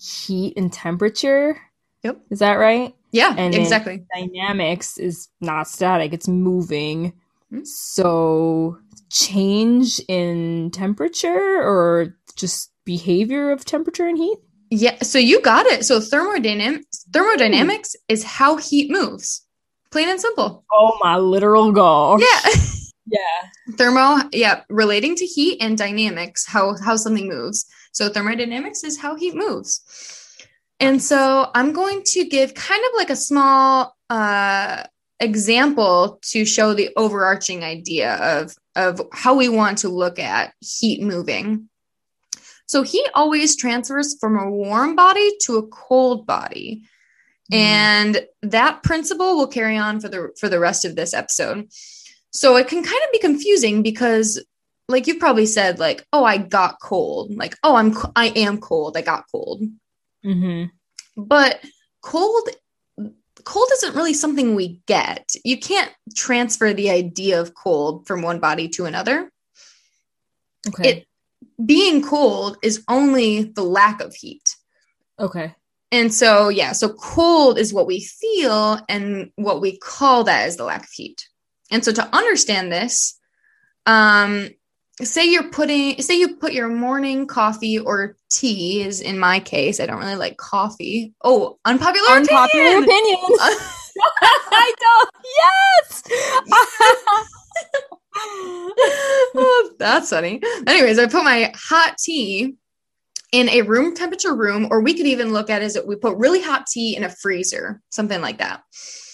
heat 0.00 0.54
and 0.56 0.72
temperature. 0.72 1.60
Yep. 2.04 2.20
Is 2.30 2.38
that 2.38 2.54
right? 2.54 2.94
Yeah, 3.10 3.34
and 3.36 3.56
exactly. 3.56 4.04
Dynamics 4.14 4.98
is 4.98 5.28
not 5.40 5.66
static, 5.66 6.12
it's 6.12 6.28
moving. 6.28 7.12
Mm-hmm. 7.52 7.64
So 7.64 8.78
change 9.10 10.00
in 10.08 10.70
temperature 10.70 11.60
or 11.62 12.16
just 12.32 12.70
behavior 12.84 13.50
of 13.50 13.64
temperature 13.64 14.06
and 14.06 14.18
heat? 14.18 14.38
Yeah, 14.70 14.96
so 15.02 15.18
you 15.18 15.40
got 15.42 15.66
it. 15.66 15.84
So 15.84 16.00
thermodynamics 16.00 17.04
thermodynamics 17.12 17.94
Ooh. 17.94 18.04
is 18.08 18.24
how 18.24 18.56
heat 18.56 18.90
moves. 18.90 19.46
Plain 19.90 20.08
and 20.08 20.20
simple. 20.20 20.64
Oh 20.72 20.98
my 21.02 21.18
literal 21.18 21.72
gosh. 21.72 22.22
Yeah. 22.22 22.50
yeah. 23.06 23.74
Thermo, 23.76 24.28
yeah, 24.32 24.62
relating 24.70 25.14
to 25.16 25.26
heat 25.26 25.58
and 25.60 25.76
dynamics, 25.76 26.46
how 26.46 26.76
how 26.82 26.96
something 26.96 27.28
moves. 27.28 27.66
So 27.92 28.08
thermodynamics 28.08 28.82
is 28.82 28.98
how 28.98 29.16
heat 29.16 29.34
moves. 29.34 29.82
And 30.80 31.00
so 31.00 31.48
I'm 31.54 31.72
going 31.72 32.02
to 32.06 32.24
give 32.24 32.54
kind 32.54 32.82
of 32.84 32.96
like 32.96 33.10
a 33.10 33.16
small 33.16 33.94
uh, 34.10 34.82
example 35.20 36.18
to 36.30 36.44
show 36.44 36.74
the 36.74 36.90
overarching 36.96 37.62
idea 37.62 38.16
of, 38.16 38.56
of 38.74 39.00
how 39.12 39.34
we 39.34 39.48
want 39.48 39.78
to 39.78 39.88
look 39.88 40.18
at 40.18 40.54
heat 40.60 41.00
moving. 41.00 41.68
So 42.72 42.80
he 42.80 43.06
always 43.12 43.54
transfers 43.54 44.16
from 44.18 44.38
a 44.38 44.50
warm 44.50 44.96
body 44.96 45.36
to 45.42 45.58
a 45.58 45.66
cold 45.66 46.26
body. 46.26 46.80
Mm. 47.52 47.56
And 47.56 48.26
that 48.40 48.82
principle 48.82 49.36
will 49.36 49.46
carry 49.46 49.76
on 49.76 50.00
for 50.00 50.08
the 50.08 50.30
for 50.40 50.48
the 50.48 50.58
rest 50.58 50.86
of 50.86 50.96
this 50.96 51.12
episode. 51.12 51.68
So 52.30 52.56
it 52.56 52.68
can 52.68 52.82
kind 52.82 53.00
of 53.04 53.12
be 53.12 53.18
confusing 53.18 53.82
because 53.82 54.42
like 54.88 55.06
you've 55.06 55.18
probably 55.18 55.44
said 55.44 55.80
like 55.80 56.06
oh 56.14 56.24
I 56.24 56.38
got 56.38 56.80
cold. 56.80 57.36
Like 57.36 57.58
oh 57.62 57.76
I'm 57.76 57.94
I 58.16 58.28
am 58.28 58.58
cold. 58.58 58.96
I 58.96 59.02
got 59.02 59.26
cold. 59.30 59.60
Mm-hmm. 60.24 61.22
But 61.22 61.60
cold 62.00 62.48
cold 63.44 63.68
isn't 63.74 63.94
really 63.94 64.14
something 64.14 64.54
we 64.54 64.80
get. 64.86 65.34
You 65.44 65.58
can't 65.58 65.92
transfer 66.16 66.72
the 66.72 66.88
idea 66.88 67.38
of 67.38 67.54
cold 67.54 68.06
from 68.06 68.22
one 68.22 68.40
body 68.40 68.70
to 68.70 68.86
another. 68.86 69.30
Okay. 70.66 70.88
It 70.88 71.06
being 71.64 72.02
cold 72.02 72.58
is 72.62 72.84
only 72.88 73.44
the 73.44 73.62
lack 73.62 74.00
of 74.00 74.14
heat. 74.14 74.56
Okay. 75.18 75.54
And 75.90 76.12
so 76.12 76.48
yeah, 76.48 76.72
so 76.72 76.90
cold 76.94 77.58
is 77.58 77.72
what 77.72 77.86
we 77.86 78.00
feel 78.00 78.80
and 78.88 79.30
what 79.36 79.60
we 79.60 79.78
call 79.78 80.24
that 80.24 80.48
is 80.48 80.56
the 80.56 80.64
lack 80.64 80.84
of 80.84 80.90
heat. 80.90 81.28
And 81.70 81.84
so 81.84 81.92
to 81.92 82.14
understand 82.14 82.72
this, 82.72 83.18
um 83.86 84.48
say 85.00 85.24
you're 85.24 85.50
putting 85.50 86.00
say 86.00 86.18
you 86.18 86.36
put 86.36 86.52
your 86.52 86.68
morning 86.68 87.26
coffee 87.26 87.78
or 87.78 88.16
tea 88.30 88.82
is 88.82 89.00
in 89.00 89.18
my 89.18 89.40
case 89.40 89.80
i 89.80 89.86
don't 89.86 89.98
really 89.98 90.16
like 90.16 90.36
coffee 90.36 91.14
oh 91.24 91.58
unpopular 91.64 92.08
unpopular 92.10 92.64
opinion. 92.64 92.84
opinions 92.84 93.38
i 94.22 94.74
don't 94.80 95.10
yes 95.38 96.02
oh, 98.14 99.70
that's 99.78 100.10
funny 100.10 100.40
anyways 100.66 100.98
i 100.98 101.06
put 101.06 101.24
my 101.24 101.52
hot 101.54 101.96
tea 101.98 102.54
in 103.32 103.48
a 103.48 103.62
room 103.62 103.94
temperature 103.94 104.34
room 104.34 104.68
or 104.70 104.80
we 104.80 104.94
could 104.94 105.06
even 105.06 105.32
look 105.32 105.48
at 105.48 105.62
it 105.62 105.64
as 105.64 105.78
we 105.86 105.96
put 105.96 106.16
really 106.16 106.42
hot 106.42 106.66
tea 106.66 106.96
in 106.96 107.04
a 107.04 107.08
freezer 107.08 107.80
something 107.90 108.20
like 108.20 108.38
that 108.38 108.62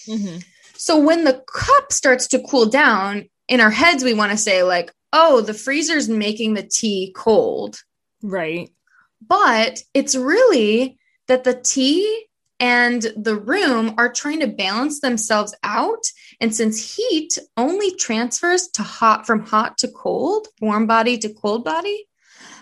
mm-hmm. 0.08 0.38
so 0.74 0.98
when 0.98 1.24
the 1.24 1.42
cup 1.52 1.92
starts 1.92 2.26
to 2.26 2.42
cool 2.42 2.66
down 2.66 3.28
in 3.46 3.60
our 3.60 3.70
heads 3.70 4.02
we 4.02 4.14
want 4.14 4.32
to 4.32 4.38
say 4.38 4.62
like 4.62 4.92
oh, 5.12 5.40
the 5.40 5.54
freezer's 5.54 6.08
making 6.08 6.54
the 6.54 6.62
tea 6.62 7.12
cold. 7.16 7.80
Right. 8.22 8.70
But 9.26 9.82
it's 9.94 10.14
really 10.14 10.98
that 11.26 11.44
the 11.44 11.54
tea 11.54 12.26
and 12.60 13.02
the 13.16 13.36
room 13.36 13.94
are 13.98 14.12
trying 14.12 14.40
to 14.40 14.48
balance 14.48 15.00
themselves 15.00 15.54
out. 15.62 16.04
And 16.40 16.54
since 16.54 16.96
heat 16.96 17.38
only 17.56 17.94
transfers 17.96 18.68
to 18.74 18.82
hot 18.82 19.26
from 19.26 19.40
hot 19.40 19.78
to 19.78 19.88
cold, 19.88 20.48
warm 20.60 20.86
body 20.86 21.18
to 21.18 21.32
cold 21.32 21.64
body, 21.64 22.06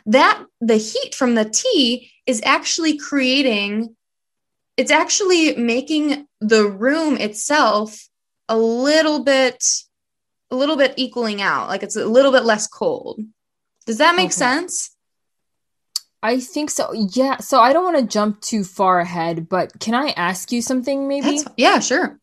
that 0.06 0.44
the 0.60 0.76
heat 0.76 1.14
from 1.14 1.34
the 1.34 1.44
tea 1.44 2.10
is 2.26 2.40
actually 2.44 2.96
creating, 2.96 3.94
it's 4.76 4.90
actually 4.90 5.56
making 5.56 6.26
the 6.40 6.66
room 6.66 7.16
itself 7.16 8.08
a 8.48 8.56
little 8.56 9.24
bit 9.24 9.62
a 10.50 10.56
little 10.56 10.76
bit 10.76 10.94
equaling 10.96 11.42
out, 11.42 11.68
like 11.68 11.82
it's 11.82 11.96
a 11.96 12.06
little 12.06 12.30
bit 12.30 12.44
less 12.44 12.68
cold. 12.68 13.20
Does 13.84 13.98
that 13.98 14.14
make 14.14 14.26
okay. 14.26 14.32
sense? 14.32 14.90
I 16.22 16.40
think 16.40 16.70
so. 16.70 16.92
Yeah. 16.92 17.38
So 17.38 17.60
I 17.60 17.72
don't 17.72 17.84
want 17.84 17.98
to 17.98 18.06
jump 18.06 18.40
too 18.40 18.64
far 18.64 19.00
ahead, 19.00 19.48
but 19.48 19.78
can 19.80 19.94
I 19.94 20.10
ask 20.16 20.52
you 20.52 20.62
something 20.62 21.08
maybe? 21.08 21.38
That's, 21.38 21.44
yeah, 21.56 21.80
sure. 21.80 22.18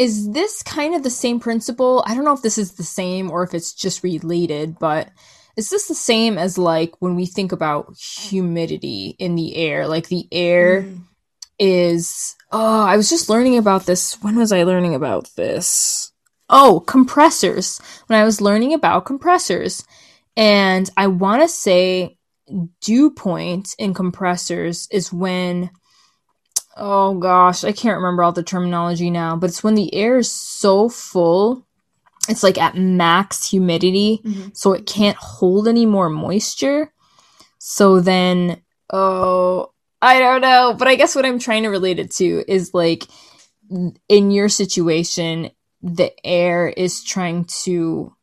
Is 0.00 0.30
this 0.30 0.62
kind 0.62 0.94
of 0.94 1.02
the 1.02 1.10
same 1.10 1.40
principle? 1.40 2.02
I 2.06 2.14
don't 2.14 2.24
know 2.24 2.32
if 2.32 2.40
this 2.40 2.56
is 2.56 2.72
the 2.72 2.82
same 2.82 3.30
or 3.30 3.42
if 3.42 3.52
it's 3.52 3.74
just 3.74 4.02
related, 4.02 4.78
but 4.78 5.10
is 5.58 5.68
this 5.68 5.88
the 5.88 5.94
same 5.94 6.38
as 6.38 6.56
like 6.56 6.94
when 7.00 7.16
we 7.16 7.26
think 7.26 7.52
about 7.52 7.94
humidity 7.98 9.14
in 9.18 9.34
the 9.34 9.54
air? 9.56 9.86
Like 9.86 10.08
the 10.08 10.26
air 10.32 10.84
mm. 10.84 11.02
is 11.58 12.34
oh, 12.50 12.86
I 12.86 12.96
was 12.96 13.10
just 13.10 13.28
learning 13.28 13.58
about 13.58 13.84
this. 13.84 14.14
When 14.22 14.36
was 14.36 14.52
I 14.52 14.62
learning 14.62 14.94
about 14.94 15.28
this? 15.36 16.12
Oh, 16.48 16.82
compressors. 16.86 17.78
When 18.06 18.18
I 18.18 18.24
was 18.24 18.40
learning 18.40 18.72
about 18.72 19.04
compressors. 19.04 19.84
And 20.34 20.88
I 20.96 21.08
want 21.08 21.42
to 21.42 21.48
say 21.48 22.16
dew 22.80 23.10
point 23.10 23.74
in 23.78 23.92
compressors 23.92 24.88
is 24.90 25.12
when 25.12 25.68
oh 26.76 27.14
gosh, 27.14 27.64
I 27.64 27.72
can't 27.72 27.96
remember 27.96 28.22
all 28.22 28.32
the 28.32 28.42
terminology 28.42 29.10
now, 29.10 29.36
but 29.36 29.50
it's 29.50 29.62
when 29.62 29.74
the 29.74 29.94
air 29.94 30.18
is 30.18 30.30
so 30.30 30.88
full, 30.88 31.66
it's 32.28 32.42
like 32.42 32.58
at 32.58 32.76
max 32.76 33.48
humidity, 33.48 34.20
mm-hmm. 34.24 34.48
so 34.52 34.72
it 34.72 34.86
can't 34.86 35.16
hold 35.16 35.68
any 35.68 35.86
more 35.86 36.08
moisture. 36.08 36.92
So 37.58 38.00
then, 38.00 38.62
oh, 38.92 39.72
I 40.02 40.18
don't 40.18 40.40
know, 40.40 40.74
but 40.78 40.88
I 40.88 40.96
guess 40.96 41.14
what 41.14 41.26
I'm 41.26 41.38
trying 41.38 41.64
to 41.64 41.68
relate 41.68 41.98
it 41.98 42.10
to 42.12 42.44
is 42.48 42.72
like 42.72 43.04
in 44.08 44.30
your 44.30 44.48
situation, 44.48 45.50
the 45.82 46.12
air 46.24 46.68
is 46.68 47.02
trying 47.04 47.44
to 47.64 48.14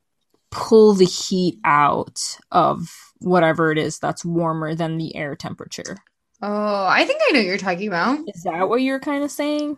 pull 0.51 0.93
the 0.93 1.05
heat 1.05 1.59
out 1.63 2.19
of 2.51 2.89
whatever 3.19 3.71
it 3.71 3.77
is 3.77 3.99
that's 3.99 4.25
warmer 4.25 4.75
than 4.75 4.97
the 4.97 5.15
air 5.15 5.35
temperature. 5.35 5.97
Oh, 6.41 6.85
I 6.85 7.03
think 7.05 7.19
I 7.27 7.31
know 7.31 7.39
what 7.39 7.45
you're 7.45 7.57
talking 7.57 7.87
about. 7.87 8.19
Is 8.27 8.43
that 8.43 8.69
what 8.69 8.81
you're 8.81 8.99
kind 8.99 9.23
of 9.23 9.31
saying? 9.31 9.77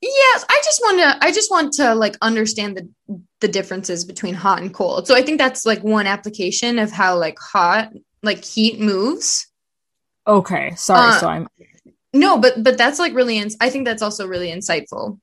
Yes, 0.00 0.44
I 0.48 0.60
just 0.64 0.80
want 0.80 0.98
to 0.98 1.26
I 1.26 1.32
just 1.32 1.50
want 1.50 1.72
to 1.74 1.94
like 1.94 2.16
understand 2.22 2.76
the 2.76 3.20
the 3.40 3.48
differences 3.48 4.04
between 4.04 4.34
hot 4.34 4.60
and 4.60 4.72
cold. 4.72 5.06
So 5.06 5.14
I 5.14 5.22
think 5.22 5.38
that's 5.38 5.64
like 5.64 5.82
one 5.82 6.06
application 6.06 6.78
of 6.78 6.90
how 6.90 7.16
like 7.18 7.38
hot 7.38 7.92
like 8.22 8.44
heat 8.44 8.80
moves. 8.80 9.46
Okay, 10.26 10.74
sorry. 10.76 11.08
Uh, 11.08 11.12
so 11.12 11.26
I'm 11.28 11.48
No, 12.12 12.38
but 12.38 12.62
but 12.62 12.78
that's 12.78 12.98
like 12.98 13.14
really 13.14 13.38
ins- 13.38 13.56
I 13.60 13.70
think 13.70 13.84
that's 13.84 14.02
also 14.02 14.26
really 14.26 14.48
insightful 14.48 15.18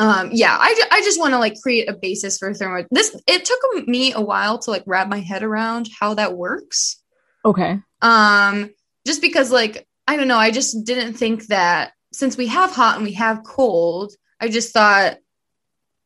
um 0.00 0.30
yeah 0.32 0.56
i, 0.60 0.74
ju- 0.74 0.88
I 0.90 1.00
just 1.02 1.20
want 1.20 1.34
to 1.34 1.38
like 1.38 1.54
create 1.62 1.88
a 1.88 1.94
basis 1.94 2.38
for 2.38 2.52
thermo 2.52 2.84
this 2.90 3.16
it 3.26 3.44
took 3.44 3.86
me 3.86 4.12
a 4.12 4.20
while 4.20 4.58
to 4.58 4.70
like 4.70 4.82
wrap 4.86 5.08
my 5.08 5.20
head 5.20 5.42
around 5.42 5.88
how 6.00 6.14
that 6.14 6.36
works 6.36 7.00
okay 7.44 7.78
um 8.02 8.70
just 9.06 9.20
because 9.20 9.50
like 9.50 9.86
i 10.06 10.16
don't 10.16 10.28
know 10.28 10.38
i 10.38 10.50
just 10.50 10.84
didn't 10.84 11.14
think 11.14 11.46
that 11.46 11.92
since 12.12 12.36
we 12.36 12.46
have 12.46 12.72
hot 12.72 12.96
and 12.96 13.04
we 13.04 13.12
have 13.12 13.44
cold 13.44 14.12
i 14.40 14.48
just 14.48 14.72
thought 14.72 15.16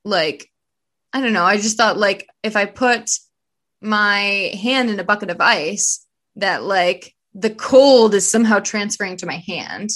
like 0.04 0.50
i 1.12 1.20
don't 1.20 1.32
know 1.32 1.44
i 1.44 1.56
just 1.56 1.76
thought 1.76 1.98
like 1.98 2.28
if 2.42 2.56
i 2.56 2.64
put 2.64 3.10
my 3.80 4.52
hand 4.60 4.90
in 4.90 4.98
a 4.98 5.04
bucket 5.04 5.30
of 5.30 5.40
ice 5.40 6.04
that 6.36 6.62
like 6.62 7.14
the 7.34 7.50
cold 7.50 8.14
is 8.14 8.30
somehow 8.30 8.58
transferring 8.58 9.16
to 9.16 9.26
my 9.26 9.42
hand 9.46 9.90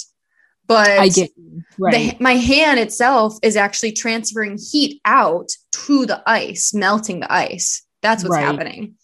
but 0.67 0.89
I 0.89 1.09
get 1.09 1.31
right. 1.77 2.17
The, 2.17 2.23
my 2.23 2.35
hand 2.35 2.79
itself 2.79 3.37
is 3.43 3.55
actually 3.55 3.91
transferring 3.91 4.57
heat 4.57 5.01
out 5.03 5.49
to 5.71 6.05
the 6.05 6.23
ice, 6.25 6.73
melting 6.73 7.19
the 7.19 7.31
ice. 7.31 7.83
That's 8.01 8.23
what's 8.23 8.35
right. 8.35 8.45
happening. 8.45 8.95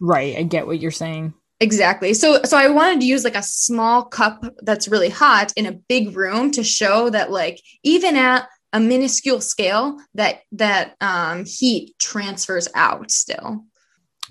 Right. 0.00 0.36
I 0.36 0.42
get 0.42 0.66
what 0.66 0.80
you're 0.80 0.90
saying. 0.90 1.34
Exactly. 1.62 2.12
So 2.12 2.42
so 2.42 2.56
I 2.56 2.68
wanted 2.68 2.98
to 3.00 3.06
use 3.06 3.22
like 3.22 3.36
a 3.36 3.42
small 3.42 4.02
cup 4.02 4.44
that's 4.62 4.88
really 4.88 5.08
hot 5.08 5.52
in 5.56 5.66
a 5.66 5.72
big 5.72 6.16
room 6.16 6.50
to 6.50 6.64
show 6.64 7.08
that 7.10 7.30
like 7.30 7.62
even 7.84 8.16
at 8.16 8.48
a 8.72 8.80
minuscule 8.80 9.40
scale 9.40 9.96
that 10.14 10.40
that 10.50 10.96
um 11.00 11.44
heat 11.44 11.94
transfers 12.00 12.66
out 12.74 13.12
still. 13.12 13.64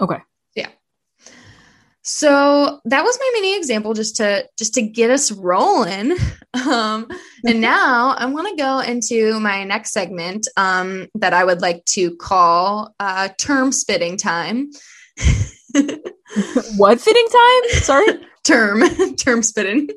Okay. 0.01 0.17
Yeah. 0.55 0.67
So 2.01 2.81
that 2.83 3.03
was 3.05 3.17
my 3.17 3.31
mini 3.35 3.55
example 3.55 3.93
just 3.93 4.17
to 4.17 4.45
just 4.57 4.73
to 4.73 4.81
get 4.81 5.09
us 5.09 5.31
rolling. 5.31 6.17
Um, 6.53 7.07
and 7.47 7.61
now 7.61 8.13
I 8.17 8.25
want 8.25 8.49
to 8.49 8.61
go 8.61 8.79
into 8.79 9.39
my 9.39 9.63
next 9.63 9.93
segment 9.93 10.49
um, 10.57 11.07
that 11.15 11.33
I 11.33 11.45
would 11.45 11.61
like 11.61 11.85
to 11.85 12.13
call 12.17 12.93
uh, 12.99 13.29
term 13.39 13.71
spitting 13.71 14.17
time. 14.17 14.69
what 16.77 17.01
fitting 17.01 17.27
time? 17.27 17.79
Sorry, 17.81 18.05
term 18.43 18.83
term 19.15 19.43
spitting. 19.43 19.89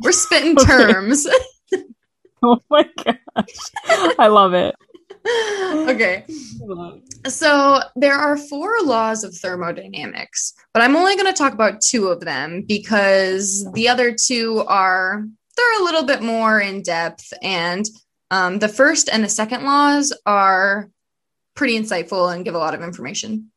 We're 0.00 0.12
spitting 0.12 0.56
terms. 0.56 1.26
oh 2.42 2.58
my 2.70 2.88
gosh, 3.04 4.14
I 4.18 4.26
love 4.26 4.54
it. 4.54 4.74
okay. 5.88 6.24
So 7.26 7.80
there 7.96 8.14
are 8.14 8.36
four 8.36 8.76
laws 8.82 9.24
of 9.24 9.34
thermodynamics, 9.34 10.54
but 10.72 10.82
I'm 10.82 10.94
only 10.94 11.16
going 11.16 11.26
to 11.26 11.36
talk 11.36 11.52
about 11.52 11.80
two 11.80 12.08
of 12.08 12.20
them 12.20 12.62
because 12.62 13.66
the 13.72 13.88
other 13.88 14.14
two 14.14 14.62
are 14.68 15.24
they're 15.56 15.80
a 15.80 15.84
little 15.84 16.04
bit 16.04 16.22
more 16.22 16.60
in 16.60 16.82
depth 16.82 17.32
and 17.42 17.86
um, 18.30 18.58
the 18.58 18.68
first 18.68 19.08
and 19.10 19.24
the 19.24 19.28
second 19.28 19.64
laws 19.64 20.12
are 20.26 20.90
pretty 21.54 21.78
insightful 21.78 22.32
and 22.32 22.44
give 22.44 22.54
a 22.54 22.58
lot 22.58 22.74
of 22.74 22.82
information. 22.82 23.50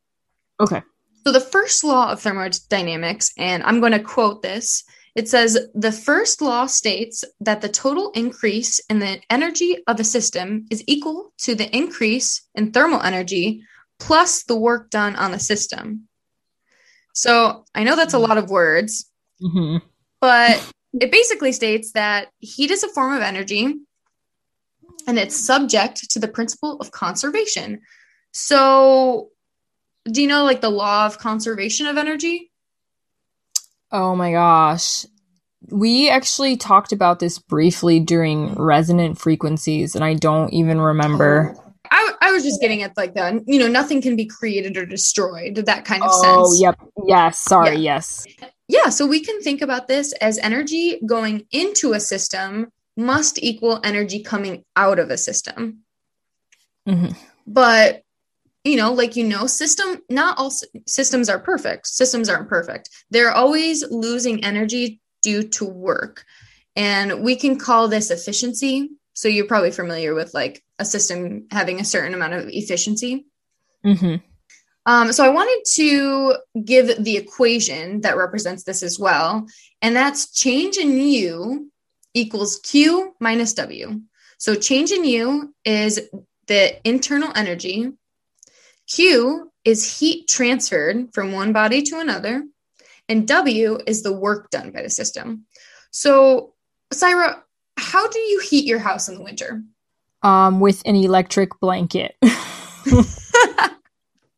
Okay. 0.60 0.82
So 1.30 1.34
the 1.34 1.40
first 1.40 1.84
law 1.84 2.12
of 2.12 2.22
thermodynamics, 2.22 3.32
and 3.38 3.62
I'm 3.62 3.80
going 3.80 3.92
to 3.92 4.00
quote 4.00 4.42
this 4.42 4.84
it 5.14 5.30
says 5.30 5.60
the 5.76 5.92
first 5.92 6.42
law 6.42 6.66
states 6.66 7.24
that 7.40 7.62
the 7.62 7.70
total 7.70 8.10
increase 8.16 8.80
in 8.90 8.98
the 8.98 9.22
energy 9.30 9.78
of 9.86 10.00
a 10.00 10.04
system 10.04 10.66
is 10.72 10.84
equal 10.88 11.32
to 11.42 11.54
the 11.54 11.70
increase 11.70 12.42
in 12.56 12.72
thermal 12.72 13.04
energy 13.04 13.62
plus 14.00 14.42
the 14.46 14.56
work 14.56 14.90
done 14.90 15.16
on 15.18 15.30
the 15.30 15.38
system. 15.38 16.08
So 17.14 17.64
I 17.76 17.84
know 17.84 17.96
that's 17.96 18.16
a 18.16 18.26
lot 18.28 18.40
of 18.40 18.50
words, 18.50 19.08
mm-hmm. 19.40 19.86
but 20.20 20.74
it 21.00 21.12
basically 21.12 21.52
states 21.52 21.92
that 21.92 22.30
heat 22.40 22.72
is 22.72 22.82
a 22.82 22.90
form 22.90 23.14
of 23.14 23.22
energy 23.22 23.76
and 25.06 25.20
it's 25.20 25.36
subject 25.36 26.10
to 26.10 26.18
the 26.18 26.28
principle 26.28 26.78
of 26.80 26.90
conservation. 26.90 27.82
So, 28.32 29.30
do 30.12 30.22
you 30.22 30.28
know 30.28 30.44
like 30.44 30.62
the 30.62 30.70
law 30.70 31.06
of 31.06 31.18
conservation 31.18 31.88
of 31.88 31.98
energy? 31.98 32.52
Oh 33.92 34.16
my 34.16 34.32
gosh. 34.32 35.06
We 35.72 36.10
actually 36.10 36.58
talked 36.58 36.92
about 36.92 37.20
this 37.20 37.38
briefly 37.38 38.00
during 38.00 38.54
resonant 38.54 39.20
frequencies, 39.20 39.94
and 39.94 40.04
I 40.04 40.14
don't 40.14 40.54
even 40.54 40.80
remember. 40.80 41.56
I, 41.92 42.14
I 42.22 42.32
was 42.32 42.44
just 42.44 42.62
getting 42.62 42.82
at 42.82 42.96
like 42.96 43.14
the, 43.14 43.44
you 43.46 43.60
know, 43.60 43.68
nothing 43.68 44.02
can 44.02 44.16
be 44.16 44.26
created 44.26 44.78
or 44.78 44.86
destroyed, 44.86 45.56
that 45.56 45.86
kind 45.86 46.04
of 46.04 46.12
oh, 46.14 46.22
sense. 46.22 46.38
Oh, 46.38 46.62
yep. 46.62 46.80
Yes. 47.08 47.40
Sorry. 47.40 47.76
Yeah. 47.76 47.96
Yes. 47.96 48.26
Yeah. 48.68 48.90
So 48.90 49.06
we 49.06 49.20
can 49.22 49.42
think 49.42 49.62
about 49.62 49.88
this 49.88 50.14
as 50.14 50.38
energy 50.40 51.02
going 51.06 51.46
into 51.52 51.94
a 51.94 52.00
system 52.00 52.72
must 52.96 53.42
equal 53.42 53.80
energy 53.84 54.22
coming 54.22 54.64
out 54.76 55.00
of 55.00 55.10
a 55.10 55.18
system. 55.18 55.84
Mm-hmm. 56.88 57.14
But 57.48 58.04
you 58.64 58.76
know 58.76 58.94
like 58.94 59.16
you 59.16 59.24
know 59.24 59.48
system 59.48 60.02
not 60.10 60.38
all 60.38 60.52
systems 60.86 61.30
are 61.30 61.40
perfect. 61.40 61.88
Systems 61.88 62.30
aren't 62.30 62.50
perfect. 62.50 62.90
They're 63.10 63.32
always 63.32 63.84
losing 63.90 64.44
energy 64.44 65.00
due 65.22 65.44
to 65.44 65.66
work. 65.66 66.26
And 66.76 67.24
we 67.24 67.36
can 67.36 67.58
call 67.58 67.88
this 67.88 68.10
efficiency. 68.10 68.90
So 69.14 69.28
you're 69.28 69.48
probably 69.48 69.72
familiar 69.72 70.14
with 70.14 70.34
like 70.34 70.64
a 70.78 70.86
system 70.86 71.48
having 71.52 71.80
a 71.80 71.86
certain 71.86 72.14
amount 72.14 72.34
of 72.34 72.48
efficiency. 72.48 73.26
Mm-hmm. 73.86 74.16
um, 74.86 75.14
so 75.14 75.24
i 75.24 75.30
wanted 75.30 75.64
to 75.76 76.36
give 76.66 77.02
the 77.02 77.16
equation 77.16 78.02
that 78.02 78.18
represents 78.18 78.66
this 78.66 78.84
as 78.84 79.00
well 79.00 79.48
and 79.82 79.96
that's 79.96 80.34
change 80.34 80.76
in 80.76 80.98
u 81.00 81.72
equals 82.14 82.60
q 82.60 83.16
minus 83.22 83.54
w. 83.54 84.02
So 84.38 84.56
change 84.56 84.92
in 84.92 85.06
u 85.06 85.54
is 85.64 86.10
the 86.48 86.76
internal 86.88 87.32
energy 87.36 87.92
Q 88.90 89.52
is 89.66 90.00
heat 90.00 90.28
transferred 90.28 91.14
from 91.14 91.32
one 91.32 91.54
body 91.54 91.82
to 91.84 92.00
another, 92.00 92.44
and 93.08 93.28
W 93.28 93.78
is 93.86 94.02
the 94.02 94.14
work 94.14 94.50
done 94.50 94.72
by 94.72 94.82
the 94.82 94.90
system. 94.90 95.46
So, 95.92 96.54
Syra, 96.92 97.44
how 97.78 98.08
do 98.08 98.20
you 98.20 98.40
heat 98.40 98.66
your 98.66 98.80
house 98.80 99.08
in 99.08 99.16
the 99.16 99.24
winter? 99.24 99.62
Um, 100.24 100.60
with 100.60 100.82
an 100.86 100.96
electric 100.96 101.60
blanket. 101.60 102.16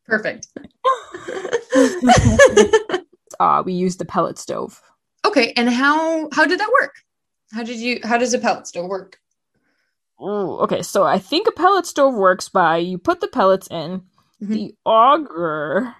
Perfect. 0.06 0.48
uh, 3.40 3.64
we 3.66 3.74
use 3.74 3.98
the 3.98 4.06
pellet 4.06 4.38
stove. 4.38 4.82
Okay, 5.26 5.54
and 5.56 5.70
how 5.70 6.30
how 6.34 6.46
did 6.46 6.60
that 6.60 6.72
work? 6.82 6.96
How 7.54 7.64
did 7.64 7.78
you 7.78 8.00
how 8.04 8.18
does 8.18 8.34
a 8.34 8.40
pellet 8.40 8.68
stove 8.68 8.90
work? 8.90 9.18
Ooh, 10.22 10.60
okay, 10.60 10.82
so 10.82 11.04
I 11.04 11.18
think 11.18 11.48
a 11.48 11.52
pellet 11.52 11.86
stove 11.86 12.14
works 12.14 12.50
by 12.50 12.78
you 12.78 12.98
put 12.98 13.22
the 13.22 13.28
pellets 13.28 13.68
in, 13.72 14.04
mm-hmm. 14.42 14.54
the 14.54 14.76
auger 14.86 15.96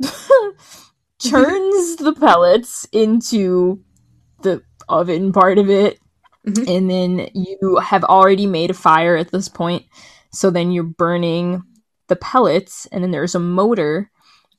turns 1.18 1.96
the 1.96 2.14
pellets 2.18 2.86
into 2.92 3.82
the 4.42 4.62
oven 4.88 5.32
part 5.32 5.58
of 5.58 5.70
it. 5.70 5.98
Mm-hmm. 6.46 6.70
And 6.70 6.90
then 6.90 7.30
you 7.34 7.76
have 7.82 8.04
already 8.04 8.46
made 8.46 8.70
a 8.70 8.74
fire 8.74 9.16
at 9.16 9.30
this 9.30 9.48
point. 9.48 9.84
So 10.32 10.50
then 10.50 10.70
you're 10.70 10.84
burning 10.84 11.62
the 12.08 12.16
pellets, 12.16 12.86
and 12.86 13.02
then 13.02 13.10
there's 13.10 13.34
a 13.34 13.40
motor 13.40 14.10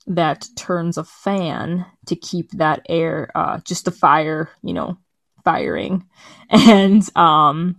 that 0.08 0.48
turns 0.56 0.98
a 0.98 1.04
fan 1.04 1.86
to 2.08 2.16
keep 2.16 2.52
that 2.52 2.86
air, 2.90 3.32
uh, 3.36 3.60
just 3.60 3.86
the 3.86 3.92
fire, 3.92 4.50
you 4.64 4.74
know, 4.74 4.98
firing. 5.44 6.06
And 6.50 7.04
um, 7.16 7.78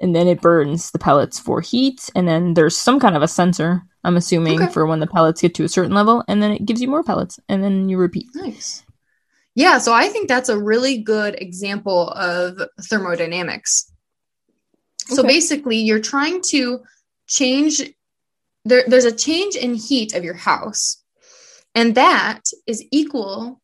and 0.00 0.14
then 0.14 0.28
it 0.28 0.40
burns 0.40 0.92
the 0.92 0.98
pellets 0.98 1.40
for 1.40 1.60
heat. 1.60 2.08
And 2.14 2.26
then 2.26 2.54
there's 2.54 2.76
some 2.76 3.00
kind 3.00 3.16
of 3.16 3.22
a 3.22 3.28
sensor 3.28 3.82
I'm 4.04 4.16
assuming 4.16 4.62
okay. 4.62 4.72
for 4.72 4.86
when 4.86 5.00
the 5.00 5.06
pellets 5.06 5.42
get 5.42 5.54
to 5.56 5.64
a 5.64 5.68
certain 5.68 5.92
level, 5.92 6.24
and 6.28 6.42
then 6.42 6.52
it 6.52 6.64
gives 6.64 6.80
you 6.80 6.88
more 6.88 7.02
pellets, 7.02 7.38
and 7.48 7.62
then 7.62 7.88
you 7.88 7.98
repeat. 7.98 8.26
Nice. 8.34 8.84
Yeah, 9.54 9.78
so 9.78 9.92
I 9.92 10.08
think 10.08 10.28
that's 10.28 10.48
a 10.48 10.58
really 10.58 10.98
good 10.98 11.34
example 11.40 12.08
of 12.10 12.62
thermodynamics. 12.82 13.92
Okay. 15.06 15.14
So 15.16 15.22
basically, 15.22 15.76
you're 15.76 16.00
trying 16.00 16.40
to 16.48 16.80
change. 17.26 17.82
There, 18.64 18.84
there's 18.86 19.04
a 19.04 19.12
change 19.16 19.56
in 19.56 19.74
heat 19.74 20.14
of 20.14 20.24
your 20.24 20.34
house, 20.34 21.02
and 21.74 21.94
that 21.94 22.42
is 22.66 22.84
equal 22.90 23.60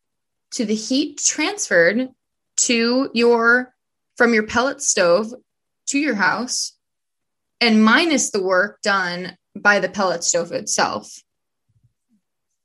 to 0.53 0.65
the 0.65 0.75
heat 0.75 1.19
transferred 1.19 2.09
to 2.57 3.11
your 3.15 3.75
from 4.17 4.33
your 4.35 4.47
pellet 4.47 4.83
stove 4.83 5.33
to 5.87 5.99
your 5.99 6.15
house 6.15 6.73
and 7.61 7.85
minus 7.85 8.31
the 8.31 8.43
work 8.43 8.81
done 8.83 9.37
by 9.63 9.81
the 9.81 9.89
pellet 9.89 10.25
stove 10.25 10.53
itself. 10.53 11.11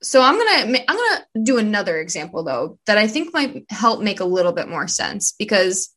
So 0.01 0.21
I'm 0.21 0.37
gonna 0.37 0.79
I'm 0.87 0.97
gonna 0.97 1.25
do 1.43 1.57
another 1.57 1.99
example 1.99 2.43
though 2.43 2.79
that 2.87 2.97
I 2.97 3.07
think 3.07 3.33
might 3.33 3.65
help 3.69 4.01
make 4.01 4.19
a 4.19 4.25
little 4.25 4.51
bit 4.51 4.67
more 4.67 4.87
sense 4.87 5.33
because 5.37 5.93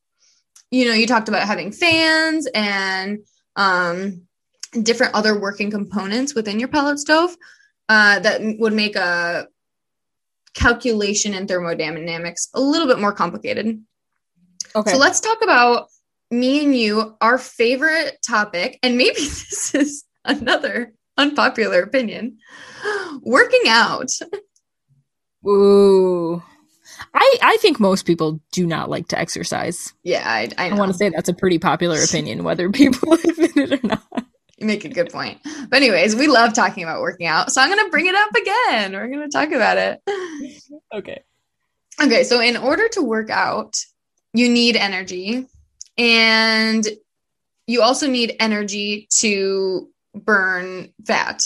you 0.71 0.85
know 0.85 0.93
you 0.93 1.07
talked 1.07 1.29
about 1.29 1.47
having 1.47 1.73
fans 1.73 2.47
and 2.55 3.21
um, 3.57 4.23
different 4.83 5.15
other 5.15 5.39
working 5.39 5.71
components 5.71 6.35
within 6.35 6.59
your 6.59 6.69
pellet 6.69 6.99
stove 6.99 7.35
uh, 7.89 8.19
that 8.19 8.41
would 8.59 8.73
make 8.73 8.97
a 8.97 9.47
calculation 10.55 11.35
in 11.35 11.47
thermodynamics 11.47 12.49
a 12.55 12.61
little 12.61 12.87
bit 12.87 12.99
more 12.99 13.13
complicated. 13.13 13.83
Okay. 14.77 14.91
So 14.91 14.99
let's 14.99 15.21
talk 15.21 15.43
about 15.43 15.89
me 16.31 16.65
and 16.65 16.77
you, 16.77 17.17
our 17.21 17.39
favorite 17.39 18.19
topic, 18.27 18.79
and 18.83 18.97
maybe 18.97 19.15
this 19.21 19.75
is 19.75 20.05
another 20.41 20.95
unpopular 21.17 21.83
opinion 21.83 22.39
working 23.23 23.63
out. 23.69 24.11
Ooh. 25.47 26.43
I, 27.13 27.37
I 27.43 27.57
think 27.59 27.81
most 27.81 28.07
people 28.07 28.41
do 28.53 28.67
not 28.67 28.89
like 28.89 29.09
to 29.09 29.19
exercise. 29.19 29.93
Yeah, 30.03 30.23
I, 30.27 30.49
I, 30.59 30.71
I 30.71 30.75
want 30.75 30.93
to 30.93 30.99
say 30.99 31.09
that's 31.09 31.29
a 31.29 31.35
pretty 31.35 31.59
popular 31.59 32.03
opinion, 32.05 32.45
whether 32.45 32.71
people 32.71 33.13
admit 33.25 33.57
it 33.57 33.85
or 33.85 33.87
not. 33.87 34.27
You 34.59 34.67
make 34.67 34.85
a 34.85 34.89
good 34.89 35.11
point. 35.11 35.41
But, 35.69 35.77
anyways, 35.77 36.15
we 36.15 36.29
love 36.29 36.55
talking 36.55 36.85
about 36.85 37.01
working 37.01 37.27
out. 37.27 37.51
So, 37.51 37.61
I'm 37.61 37.69
going 37.69 37.85
to 37.85 37.91
bring 37.91 38.07
it 38.07 38.15
up 38.15 38.35
again. 38.35 38.93
We're 38.93 39.09
going 39.09 39.29
to 39.29 39.37
talk 39.37 39.51
about 39.51 39.79
it. 39.79 40.01
Okay. 40.95 41.23
Okay. 42.01 42.25
So, 42.25 42.41
in 42.41 42.57
order 42.57 42.89
to 42.91 43.03
work 43.03 43.31
out, 43.31 43.75
you 44.33 44.49
need 44.49 44.77
energy 44.77 45.47
and 45.99 46.87
you 47.67 47.83
also 47.83 48.07
need 48.09 48.37
energy 48.41 49.09
to 49.19 49.89
burn 50.15 50.93
fat. 51.05 51.43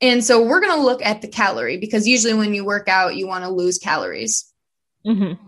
And 0.00 0.22
so 0.22 0.42
we're 0.42 0.60
going 0.60 0.76
to 0.76 0.84
look 0.84 1.04
at 1.04 1.22
the 1.22 1.28
calorie 1.28 1.78
because 1.78 2.06
usually 2.06 2.34
when 2.34 2.52
you 2.52 2.64
work 2.64 2.88
out, 2.88 3.16
you 3.16 3.26
want 3.26 3.44
to 3.44 3.50
lose 3.50 3.78
calories. 3.78 4.52
Mm-hmm. 5.06 5.42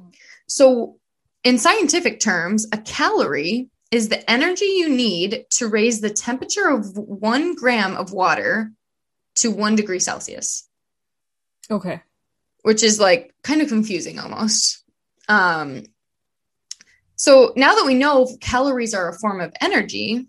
So, 0.47 0.97
in 1.45 1.59
scientific 1.59 2.21
terms, 2.21 2.67
a 2.73 2.79
calorie 2.79 3.69
is 3.91 4.09
the 4.09 4.29
energy 4.31 4.64
you 4.64 4.88
need 4.88 5.45
to 5.51 5.69
raise 5.69 6.01
the 6.01 6.11
temperature 6.11 6.69
of 6.69 6.97
one 6.97 7.55
gram 7.55 7.97
of 7.97 8.12
water 8.12 8.73
to 9.37 9.51
one 9.51 9.77
degree 9.77 10.01
Celsius. 10.01 10.69
Okay. 11.71 12.01
which 12.62 12.83
is 12.83 12.99
like 12.99 13.35
kind 13.43 13.62
of 13.62 13.69
confusing 13.69 14.19
almost. 14.19 14.83
Um, 15.29 15.85
so 17.17 17.53
now 17.57 17.75
that 17.75 17.87
we 17.87 17.95
know 17.95 18.29
calories 18.41 18.95
are 18.95 19.09
a 19.09 19.19
form 19.19 19.41
of 19.41 19.53
energy, 19.61 20.27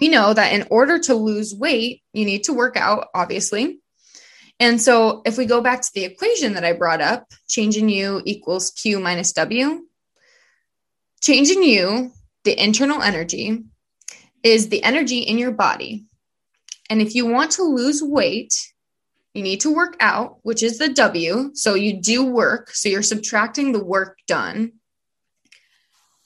we 0.00 0.08
know 0.08 0.34
that 0.34 0.52
in 0.52 0.66
order 0.70 0.98
to 0.98 1.14
lose 1.14 1.54
weight, 1.54 2.02
you 2.12 2.24
need 2.24 2.44
to 2.44 2.52
work 2.52 2.76
out, 2.76 3.08
obviously. 3.14 3.80
And 4.58 4.80
so 4.80 5.22
if 5.24 5.38
we 5.38 5.46
go 5.46 5.62
back 5.62 5.80
to 5.80 5.90
the 5.94 6.04
equation 6.04 6.52
that 6.54 6.64
I 6.64 6.74
brought 6.74 7.00
up, 7.00 7.26
change 7.48 7.76
in 7.76 7.88
U 7.88 8.20
equals 8.24 8.70
Q 8.70 9.00
minus 9.00 9.32
W, 9.32 9.86
change 11.20 11.50
in 11.50 11.62
U, 11.62 12.12
the 12.44 12.62
internal 12.62 13.02
energy, 13.02 13.64
is 14.42 14.68
the 14.68 14.82
energy 14.82 15.20
in 15.20 15.38
your 15.38 15.52
body. 15.52 16.04
And 16.90 17.00
if 17.00 17.14
you 17.14 17.26
want 17.26 17.52
to 17.52 17.62
lose 17.62 18.02
weight, 18.02 18.54
you 19.34 19.42
need 19.42 19.60
to 19.60 19.72
work 19.72 19.96
out, 20.00 20.38
which 20.42 20.62
is 20.62 20.78
the 20.78 20.88
W. 20.88 21.50
So 21.54 21.74
you 21.74 22.00
do 22.00 22.24
work. 22.24 22.70
So 22.70 22.88
you're 22.88 23.02
subtracting 23.02 23.72
the 23.72 23.84
work 23.84 24.18
done. 24.26 24.72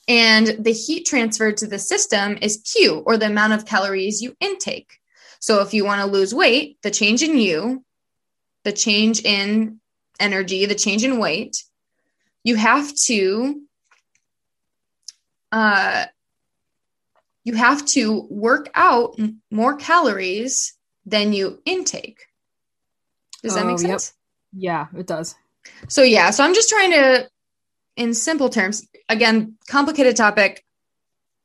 And 0.07 0.65
the 0.65 0.73
heat 0.73 1.07
transferred 1.07 1.57
to 1.59 1.67
the 1.67 1.79
system 1.79 2.39
is 2.43 2.59
Q, 2.59 3.03
or 3.07 3.17
the 3.17 3.27
amount 3.27 3.55
of 3.55 3.65
calories 3.65 4.21
you 4.21 4.37
intake. 4.41 4.99
So 5.41 5.61
if 5.63 5.75
you 5.75 5.85
want 5.85 6.01
to 6.01 6.07
lose 6.07 6.35
weight, 6.35 6.79
the 6.83 6.91
change 6.91 7.23
in 7.23 7.39
U, 7.39 7.85
the 8.65 8.73
change 8.73 9.25
in 9.25 9.81
energy, 10.21 10.67
the 10.67 10.75
change 10.75 11.05
in 11.05 11.19
weight, 11.19 11.65
you 12.43 12.57
have 12.57 12.95
to 13.07 13.63
uh, 15.53 16.07
you 17.45 17.55
have 17.55 17.85
to 17.87 18.27
work 18.31 18.71
out 18.75 19.19
more 19.51 19.77
calories 19.77 20.75
than 21.07 21.33
you 21.33 21.61
intake. 21.65 22.27
Does 23.43 23.53
oh, 23.53 23.57
that 23.57 23.67
make 23.67 23.75
oh, 23.75 23.77
sense? 23.77 24.15
Yep. 24.55 24.63
Yeah, 24.63 25.01
it 25.01 25.07
does. 25.07 25.35
So 25.89 26.03
yeah, 26.03 26.31
so 26.31 26.45
I'm 26.45 26.55
just 26.55 26.69
trying 26.69 26.91
to 26.93 27.29
in 27.97 28.15
simple 28.15 28.49
terms, 28.49 28.87
again, 29.09 29.57
complicated 29.69 30.17
topic. 30.17 30.65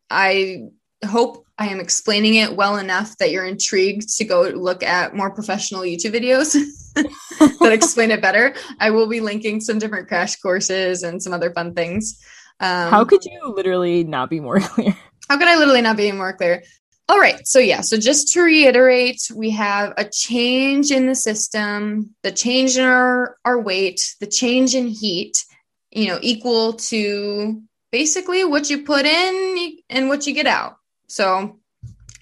I 0.10 0.70
hope 1.06 1.46
I 1.58 1.68
am 1.68 1.80
explaining 1.80 2.36
it 2.36 2.56
well 2.56 2.78
enough 2.78 3.18
that 3.18 3.32
you're 3.32 3.46
intrigued 3.46 4.18
to 4.18 4.26
go 4.26 4.44
look 4.44 4.82
at 4.84 5.16
more 5.16 5.30
professional 5.30 5.82
YouTube 5.82 6.14
videos 6.14 6.54
that 7.60 7.72
explain 7.72 8.12
it 8.12 8.22
better. 8.22 8.56
I 8.80 8.92
will 8.92 9.08
be 9.08 9.20
linking 9.20 9.62
some 9.62 9.78
different 9.78 10.08
crash 10.08 10.38
courses 10.38 11.04
and 11.04 11.22
some 11.22 11.34
other 11.34 11.52
fun 11.52 11.74
things. 11.74 12.20
Um, 12.60 12.92
How 12.92 13.06
could 13.06 13.24
you 13.26 13.54
literally 13.56 14.04
not 14.04 14.30
be 14.30 14.40
more 14.40 14.60
clear? 14.60 14.96
How 15.30 15.38
could 15.38 15.48
I 15.48 15.58
literally 15.58 15.82
not 15.82 15.98
be 15.98 16.12
more 16.12 16.34
clear? 16.34 16.64
All 17.08 17.20
right. 17.20 17.46
So, 17.48 17.60
yeah. 17.60 17.82
So, 17.82 17.98
just 17.98 18.32
to 18.34 18.42
reiterate, 18.42 19.32
we 19.34 19.50
have 19.52 19.94
a 19.98 20.06
change 20.06 20.92
in 20.92 21.08
the 21.08 21.16
system, 21.16 22.16
the 22.22 22.32
change 22.32 22.78
in 22.78 22.86
our, 22.86 23.38
our 23.46 23.60
weight, 23.60 24.16
the 24.20 24.28
change 24.28 24.76
in 24.76 24.88
heat, 24.88 25.44
you 25.92 26.08
know, 26.08 26.20
equal 26.22 26.74
to 26.74 27.62
basically 27.92 28.44
what 28.44 28.70
you 28.70 28.84
put 28.84 29.06
in 29.06 29.78
and 29.90 30.10
what 30.10 30.28
you 30.28 30.34
get 30.34 30.48
out. 30.48 30.78
So, 31.08 31.60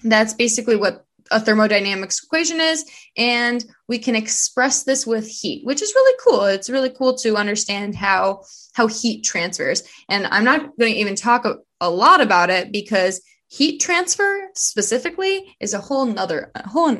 that's 0.04 0.34
basically 0.34 0.76
what 0.76 1.04
a 1.30 1.40
thermodynamics 1.40 2.22
equation 2.22 2.60
is. 2.60 2.84
And 3.16 3.64
we 3.88 3.98
can 3.98 4.14
express 4.14 4.84
this 4.84 5.06
with 5.06 5.28
heat, 5.28 5.64
which 5.64 5.82
is 5.82 5.92
really 5.94 6.18
cool. 6.24 6.44
It's 6.44 6.70
really 6.70 6.90
cool 6.90 7.16
to 7.18 7.36
understand 7.36 7.94
how 7.94 8.42
how 8.74 8.86
heat 8.86 9.22
transfers. 9.24 9.82
And 10.08 10.26
I'm 10.26 10.44
not 10.44 10.60
going 10.78 10.92
to 10.92 10.98
even 10.98 11.16
talk 11.16 11.44
a, 11.44 11.56
a 11.80 11.90
lot 11.90 12.20
about 12.20 12.50
it 12.50 12.72
because 12.72 13.20
heat 13.48 13.80
transfer 13.80 14.48
specifically 14.54 15.56
is 15.60 15.74
a 15.74 15.80
whole 15.80 16.06
nother 16.06 16.50
a 16.54 16.68
whole 16.68 16.96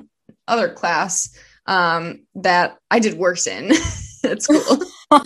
other 0.46 0.70
class 0.70 1.34
um, 1.66 2.26
that 2.34 2.78
I 2.90 2.98
did 2.98 3.18
worse 3.18 3.46
in. 3.46 3.66
it's 4.24 4.46
cool. 4.46 4.78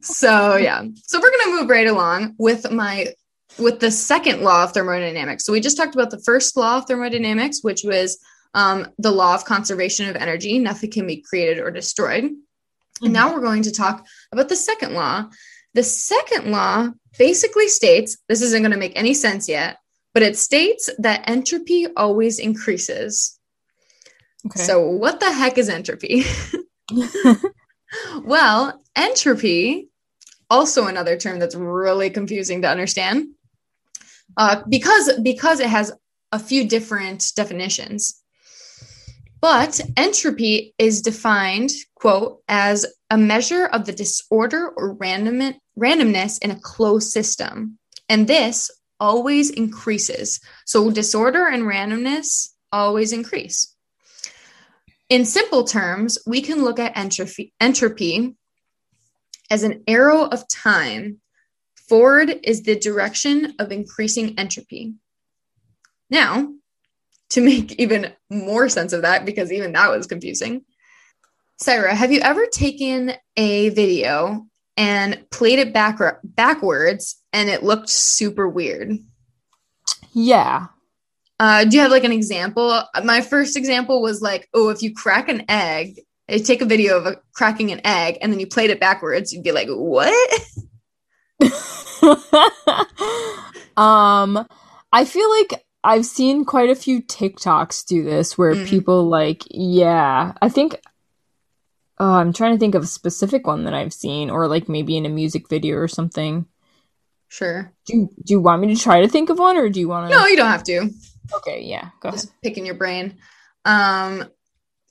so 0.00 0.56
yeah. 0.56 0.84
So 1.04 1.20
we're 1.20 1.30
gonna 1.30 1.60
move 1.60 1.70
right 1.70 1.86
along 1.86 2.34
with 2.38 2.70
my 2.70 3.14
with 3.58 3.80
the 3.80 3.90
second 3.90 4.42
law 4.42 4.64
of 4.64 4.72
thermodynamics. 4.72 5.44
So 5.44 5.52
we 5.52 5.60
just 5.60 5.76
talked 5.76 5.94
about 5.94 6.10
the 6.10 6.20
first 6.20 6.56
law 6.56 6.78
of 6.78 6.86
thermodynamics, 6.86 7.62
which 7.62 7.82
was 7.84 8.18
um, 8.54 8.88
the 8.98 9.10
law 9.10 9.34
of 9.34 9.44
conservation 9.44 10.08
of 10.08 10.16
energy. 10.16 10.58
Nothing 10.58 10.90
can 10.90 11.06
be 11.06 11.22
created 11.22 11.58
or 11.58 11.70
destroyed. 11.70 12.24
Mm-hmm. 12.24 13.04
And 13.04 13.12
now 13.12 13.32
we're 13.32 13.40
going 13.40 13.62
to 13.62 13.72
talk 13.72 14.06
about 14.32 14.48
the 14.48 14.56
second 14.56 14.94
law. 14.94 15.28
The 15.74 15.82
second 15.82 16.50
law 16.50 16.90
basically 17.18 17.68
states 17.68 18.16
this 18.28 18.42
isn't 18.42 18.62
going 18.62 18.72
to 18.72 18.78
make 18.78 18.96
any 18.96 19.14
sense 19.14 19.48
yet, 19.48 19.78
but 20.14 20.22
it 20.22 20.36
states 20.36 20.90
that 20.98 21.28
entropy 21.28 21.86
always 21.96 22.38
increases. 22.38 23.38
Okay. 24.46 24.62
So, 24.62 24.88
what 24.88 25.20
the 25.20 25.32
heck 25.32 25.58
is 25.58 25.68
entropy? 25.68 26.24
well, 28.24 28.82
entropy, 28.96 29.89
also 30.50 30.86
another 30.86 31.16
term 31.16 31.38
that's 31.38 31.54
really 31.54 32.10
confusing 32.10 32.62
to 32.62 32.68
understand, 32.68 33.28
uh, 34.36 34.62
because 34.68 35.10
because 35.22 35.60
it 35.60 35.70
has 35.70 35.92
a 36.32 36.38
few 36.38 36.68
different 36.68 37.32
definitions. 37.34 38.20
But 39.40 39.80
entropy 39.96 40.74
is 40.76 41.00
defined, 41.00 41.70
quote, 41.94 42.42
as 42.46 42.84
a 43.08 43.16
measure 43.16 43.64
of 43.66 43.86
the 43.86 43.92
disorder 43.92 44.68
or 44.76 44.92
random, 44.94 45.54
randomness 45.78 46.38
in 46.42 46.50
a 46.50 46.60
closed 46.60 47.10
system. 47.10 47.78
And 48.08 48.26
this 48.26 48.70
always 48.98 49.48
increases. 49.48 50.40
So 50.66 50.90
disorder 50.90 51.46
and 51.46 51.62
randomness 51.62 52.50
always 52.70 53.12
increase. 53.12 53.74
In 55.08 55.24
simple 55.24 55.64
terms, 55.64 56.18
we 56.26 56.42
can 56.42 56.62
look 56.62 56.78
at 56.78 56.96
entropy, 56.96 57.54
entropy 57.60 58.36
as 59.50 59.62
an 59.62 59.82
arrow 59.86 60.24
of 60.24 60.48
time 60.48 61.20
Forward 61.90 62.38
is 62.44 62.62
the 62.62 62.78
direction 62.78 63.52
of 63.58 63.72
increasing 63.72 64.38
entropy. 64.38 64.94
Now, 66.08 66.52
to 67.30 67.40
make 67.40 67.72
even 67.80 68.12
more 68.30 68.68
sense 68.68 68.92
of 68.92 69.02
that, 69.02 69.24
because 69.24 69.50
even 69.50 69.72
that 69.72 69.90
was 69.90 70.06
confusing, 70.06 70.64
Syra, 71.58 71.92
have 71.92 72.12
you 72.12 72.20
ever 72.20 72.46
taken 72.46 73.14
a 73.36 73.70
video 73.70 74.46
and 74.76 75.28
played 75.32 75.58
it 75.58 75.74
back 75.74 75.98
backwards 76.22 77.20
and 77.32 77.50
it 77.50 77.64
looked 77.64 77.88
super 77.88 78.48
weird? 78.48 78.92
Yeah. 80.12 80.68
Uh, 81.40 81.64
do 81.64 81.76
you 81.76 81.82
have 81.82 81.90
like 81.90 82.04
an 82.04 82.12
example? 82.12 82.84
My 83.02 83.20
first 83.20 83.56
example 83.56 84.00
was 84.00 84.22
like, 84.22 84.48
oh, 84.54 84.68
if 84.68 84.80
you 84.80 84.94
crack 84.94 85.28
an 85.28 85.44
egg, 85.48 86.02
take 86.38 86.62
a 86.62 86.66
video 86.66 86.96
of 86.96 87.06
a, 87.06 87.20
cracking 87.32 87.72
an 87.72 87.80
egg 87.84 88.18
and 88.20 88.32
then 88.32 88.40
you 88.40 88.46
played 88.46 88.70
it 88.70 88.80
backwards, 88.80 89.32
you'd 89.32 89.44
be 89.44 89.52
like, 89.52 89.68
what? 89.68 90.12
um, 93.76 94.46
I 94.92 95.04
feel 95.04 95.30
like 95.30 95.64
I've 95.82 96.06
seen 96.06 96.44
quite 96.44 96.70
a 96.70 96.74
few 96.74 97.02
TikToks 97.02 97.86
do 97.86 98.04
this 98.04 98.36
where 98.36 98.54
mm-hmm. 98.54 98.66
people 98.66 99.08
like, 99.08 99.44
yeah, 99.50 100.32
I 100.40 100.48
think. 100.48 100.80
Oh, 101.98 102.14
I'm 102.14 102.32
trying 102.32 102.54
to 102.54 102.58
think 102.58 102.74
of 102.74 102.82
a 102.82 102.86
specific 102.86 103.46
one 103.46 103.64
that 103.64 103.74
I've 103.74 103.92
seen, 103.92 104.30
or 104.30 104.48
like 104.48 104.70
maybe 104.70 104.96
in 104.96 105.04
a 105.04 105.10
music 105.10 105.50
video 105.50 105.76
or 105.76 105.88
something. 105.88 106.46
Sure. 107.28 107.72
Do 107.84 107.96
you, 107.96 108.10
Do 108.24 108.34
you 108.34 108.40
want 108.40 108.62
me 108.62 108.74
to 108.74 108.80
try 108.80 109.02
to 109.02 109.08
think 109.08 109.28
of 109.28 109.38
one, 109.38 109.58
or 109.58 109.68
do 109.68 109.80
you 109.80 109.88
want 109.88 110.10
to? 110.10 110.16
No, 110.16 110.26
you 110.26 110.36
don't 110.36 110.50
have 110.50 110.64
to. 110.64 110.90
Okay, 111.34 111.62
yeah, 111.62 111.90
go 112.00 112.10
Just 112.10 112.26
ahead. 112.26 112.36
Picking 112.42 112.64
your 112.64 112.74
brain. 112.74 113.16
Um, 113.64 114.24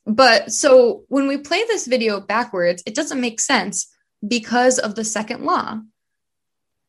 but 0.09 0.51
so 0.51 1.03
when 1.07 1.27
we 1.27 1.37
play 1.37 1.63
this 1.67 1.85
video 1.85 2.19
backwards, 2.19 2.81
it 2.87 2.95
doesn't 2.95 3.21
make 3.21 3.39
sense 3.39 3.93
because 4.27 4.79
of 4.79 4.95
the 4.95 5.03
second 5.03 5.43
law. 5.43 5.79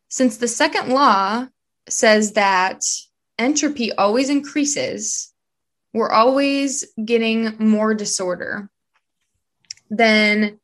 Since 0.09 0.39
the 0.39 0.49
second 0.49 0.89
law 0.89 1.47
says 1.87 2.33
that 2.33 2.83
entropy 3.39 3.93
always 3.93 4.31
increases, 4.31 5.35
we're 5.93 6.11
always 6.11 6.85
getting 7.05 7.57
more 7.59 7.95
disorder, 7.95 8.71
then 9.91 10.59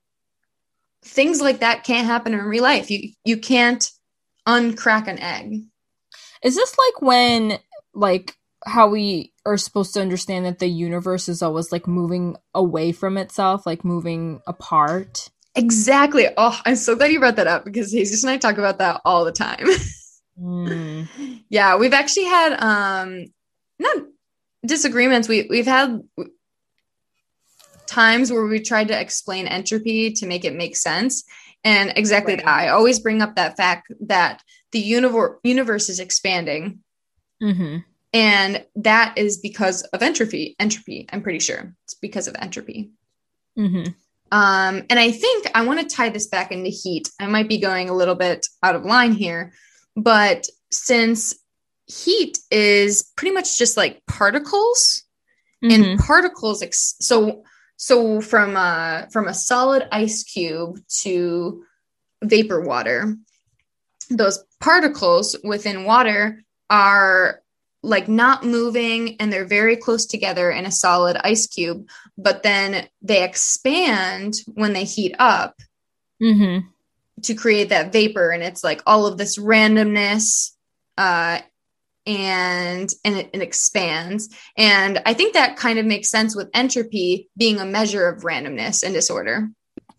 things 1.02 1.42
like 1.42 1.60
that 1.60 1.84
can't 1.84 2.06
happen 2.06 2.32
in 2.32 2.40
real 2.40 2.62
life. 2.62 2.90
You 2.90 3.10
you 3.26 3.36
can't 3.36 3.88
uncrack 4.48 5.08
an 5.08 5.18
egg. 5.18 5.62
Is 6.42 6.56
this 6.56 6.74
like 6.78 7.02
when 7.02 7.58
like 7.92 8.34
how 8.66 8.88
we 8.88 9.32
are 9.46 9.56
supposed 9.56 9.94
to 9.94 10.00
understand 10.00 10.44
that 10.44 10.58
the 10.58 10.66
universe 10.66 11.28
is 11.28 11.40
always 11.40 11.70
like 11.70 11.86
moving 11.86 12.36
away 12.54 12.92
from 12.92 13.16
itself, 13.16 13.64
like 13.64 13.84
moving 13.84 14.40
apart? 14.46 15.30
Exactly. 15.54 16.26
Oh, 16.36 16.60
I'm 16.66 16.76
so 16.76 16.96
glad 16.96 17.12
you 17.12 17.20
brought 17.20 17.36
that 17.36 17.46
up 17.46 17.64
because 17.64 17.90
Jesus 17.92 18.22
and 18.22 18.30
I 18.30 18.36
talk 18.36 18.58
about 18.58 18.78
that 18.78 19.00
all 19.04 19.24
the 19.24 19.32
time. 19.32 19.66
mm. 20.38 21.08
Yeah, 21.48 21.76
we've 21.76 21.92
actually 21.92 22.24
had 22.24 22.60
um 22.60 23.26
not 23.78 23.98
disagreements. 24.66 25.28
We 25.28 25.46
we've 25.48 25.66
had 25.66 26.02
times 27.86 28.32
where 28.32 28.44
we 28.44 28.60
tried 28.60 28.88
to 28.88 29.00
explain 29.00 29.46
entropy 29.46 30.12
to 30.12 30.26
make 30.26 30.44
it 30.44 30.54
make 30.54 30.76
sense. 30.76 31.24
And 31.62 31.92
exactly 31.96 32.34
right. 32.34 32.44
that. 32.44 32.50
I 32.50 32.68
always 32.68 32.98
bring 32.98 33.22
up 33.22 33.36
that 33.36 33.56
fact 33.56 33.92
that 34.00 34.42
the 34.72 34.80
universe 34.80 35.38
universe 35.44 35.88
is 35.88 36.00
expanding. 36.00 36.80
Mm-hmm. 37.42 37.78
And 38.12 38.64
that 38.76 39.18
is 39.18 39.38
because 39.38 39.82
of 39.82 40.02
entropy. 40.02 40.56
Entropy, 40.58 41.06
I'm 41.12 41.22
pretty 41.22 41.40
sure. 41.40 41.74
It's 41.84 41.94
because 41.94 42.28
of 42.28 42.36
entropy. 42.38 42.90
Mm-hmm. 43.58 43.92
Um, 44.32 44.84
and 44.90 44.98
I 44.98 45.12
think 45.12 45.46
I 45.54 45.64
want 45.64 45.80
to 45.80 45.94
tie 45.96 46.08
this 46.08 46.26
back 46.26 46.50
into 46.50 46.70
heat. 46.70 47.10
I 47.20 47.26
might 47.26 47.48
be 47.48 47.58
going 47.58 47.88
a 47.88 47.94
little 47.94 48.14
bit 48.14 48.46
out 48.62 48.74
of 48.74 48.84
line 48.84 49.12
here, 49.12 49.52
but 49.94 50.46
since 50.70 51.34
heat 51.86 52.38
is 52.50 53.12
pretty 53.16 53.32
much 53.32 53.58
just 53.58 53.76
like 53.76 54.04
particles 54.06 55.04
mm-hmm. 55.64 55.82
and 55.82 55.98
particles 56.00 56.62
ex- 56.62 56.96
so 57.00 57.44
so 57.76 58.20
from 58.20 58.56
a 58.56 59.06
from 59.12 59.28
a 59.28 59.34
solid 59.34 59.86
ice 59.92 60.24
cube 60.24 60.78
to 60.88 61.62
vapor 62.24 62.60
water 62.60 63.16
those 64.10 64.44
particles 64.60 65.36
within 65.44 65.84
water 65.84 66.42
are 66.70 67.40
like 67.86 68.08
not 68.08 68.44
moving 68.44 69.16
and 69.20 69.32
they're 69.32 69.46
very 69.46 69.76
close 69.76 70.06
together 70.06 70.50
in 70.50 70.66
a 70.66 70.72
solid 70.72 71.16
ice 71.22 71.46
cube 71.46 71.88
but 72.18 72.42
then 72.42 72.88
they 73.00 73.22
expand 73.22 74.34
when 74.54 74.72
they 74.72 74.84
heat 74.84 75.14
up 75.18 75.54
mm-hmm. 76.20 76.66
to 77.22 77.34
create 77.34 77.68
that 77.68 77.92
vapor 77.92 78.30
and 78.30 78.42
it's 78.42 78.64
like 78.64 78.82
all 78.86 79.06
of 79.06 79.18
this 79.18 79.38
randomness 79.38 80.50
uh, 80.98 81.38
and 82.06 82.92
and 83.04 83.16
it, 83.16 83.30
it, 83.32 83.42
expands 83.42 84.28
and 84.56 85.00
i 85.06 85.14
think 85.14 85.34
that 85.34 85.56
kind 85.56 85.78
of 85.78 85.86
makes 85.86 86.10
sense 86.10 86.36
with 86.36 86.48
entropy 86.54 87.28
being 87.36 87.58
a 87.58 87.64
measure 87.64 88.08
of 88.08 88.22
randomness 88.22 88.82
and 88.82 88.94
disorder 88.94 89.48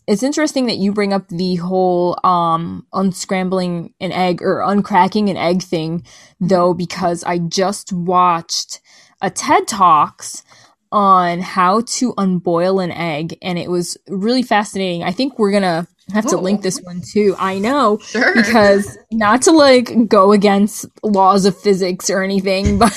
it's 0.08 0.24
interesting 0.24 0.68
that 0.68 0.78
you 0.78 0.94
bring 0.94 1.14
up 1.14 1.28
the 1.30 1.56
whole 1.56 2.18
um 2.24 2.86
unscrambling 2.94 3.94
an 4.00 4.12
egg 4.12 4.42
or 4.42 4.60
uncracking 4.60 5.30
an 5.30 5.38
egg 5.38 5.62
thing 5.62 6.04
though 6.40 6.74
because 6.74 7.24
i 7.24 7.38
just 7.38 7.94
watched 7.94 8.80
a 9.22 9.30
ted 9.30 9.68
talks 9.68 10.44
on 10.92 11.42
how 11.42 11.82
to 11.82 12.14
unboil 12.18 12.80
an 12.80 12.92
egg 12.92 13.38
and 13.42 13.60
it 13.60 13.70
was 13.70 13.98
really 14.08 14.44
fascinating 14.44 15.04
i 15.04 15.12
think 15.12 15.38
we're 15.38 15.52
gonna 15.52 15.88
have 16.14 16.26
to 16.28 16.38
link 16.38 16.62
this 16.62 16.82
one 16.82 17.02
too. 17.02 17.36
I 17.38 17.60
know 17.60 17.98
sure. 18.00 18.34
because 18.34 18.98
not 19.12 19.42
to 19.44 19.52
like 19.52 20.08
go 20.08 20.32
against 20.32 20.86
laws 21.04 21.46
of 21.46 21.58
physics 21.58 22.10
or 22.10 22.24
anything, 22.24 22.78
but 22.80 22.94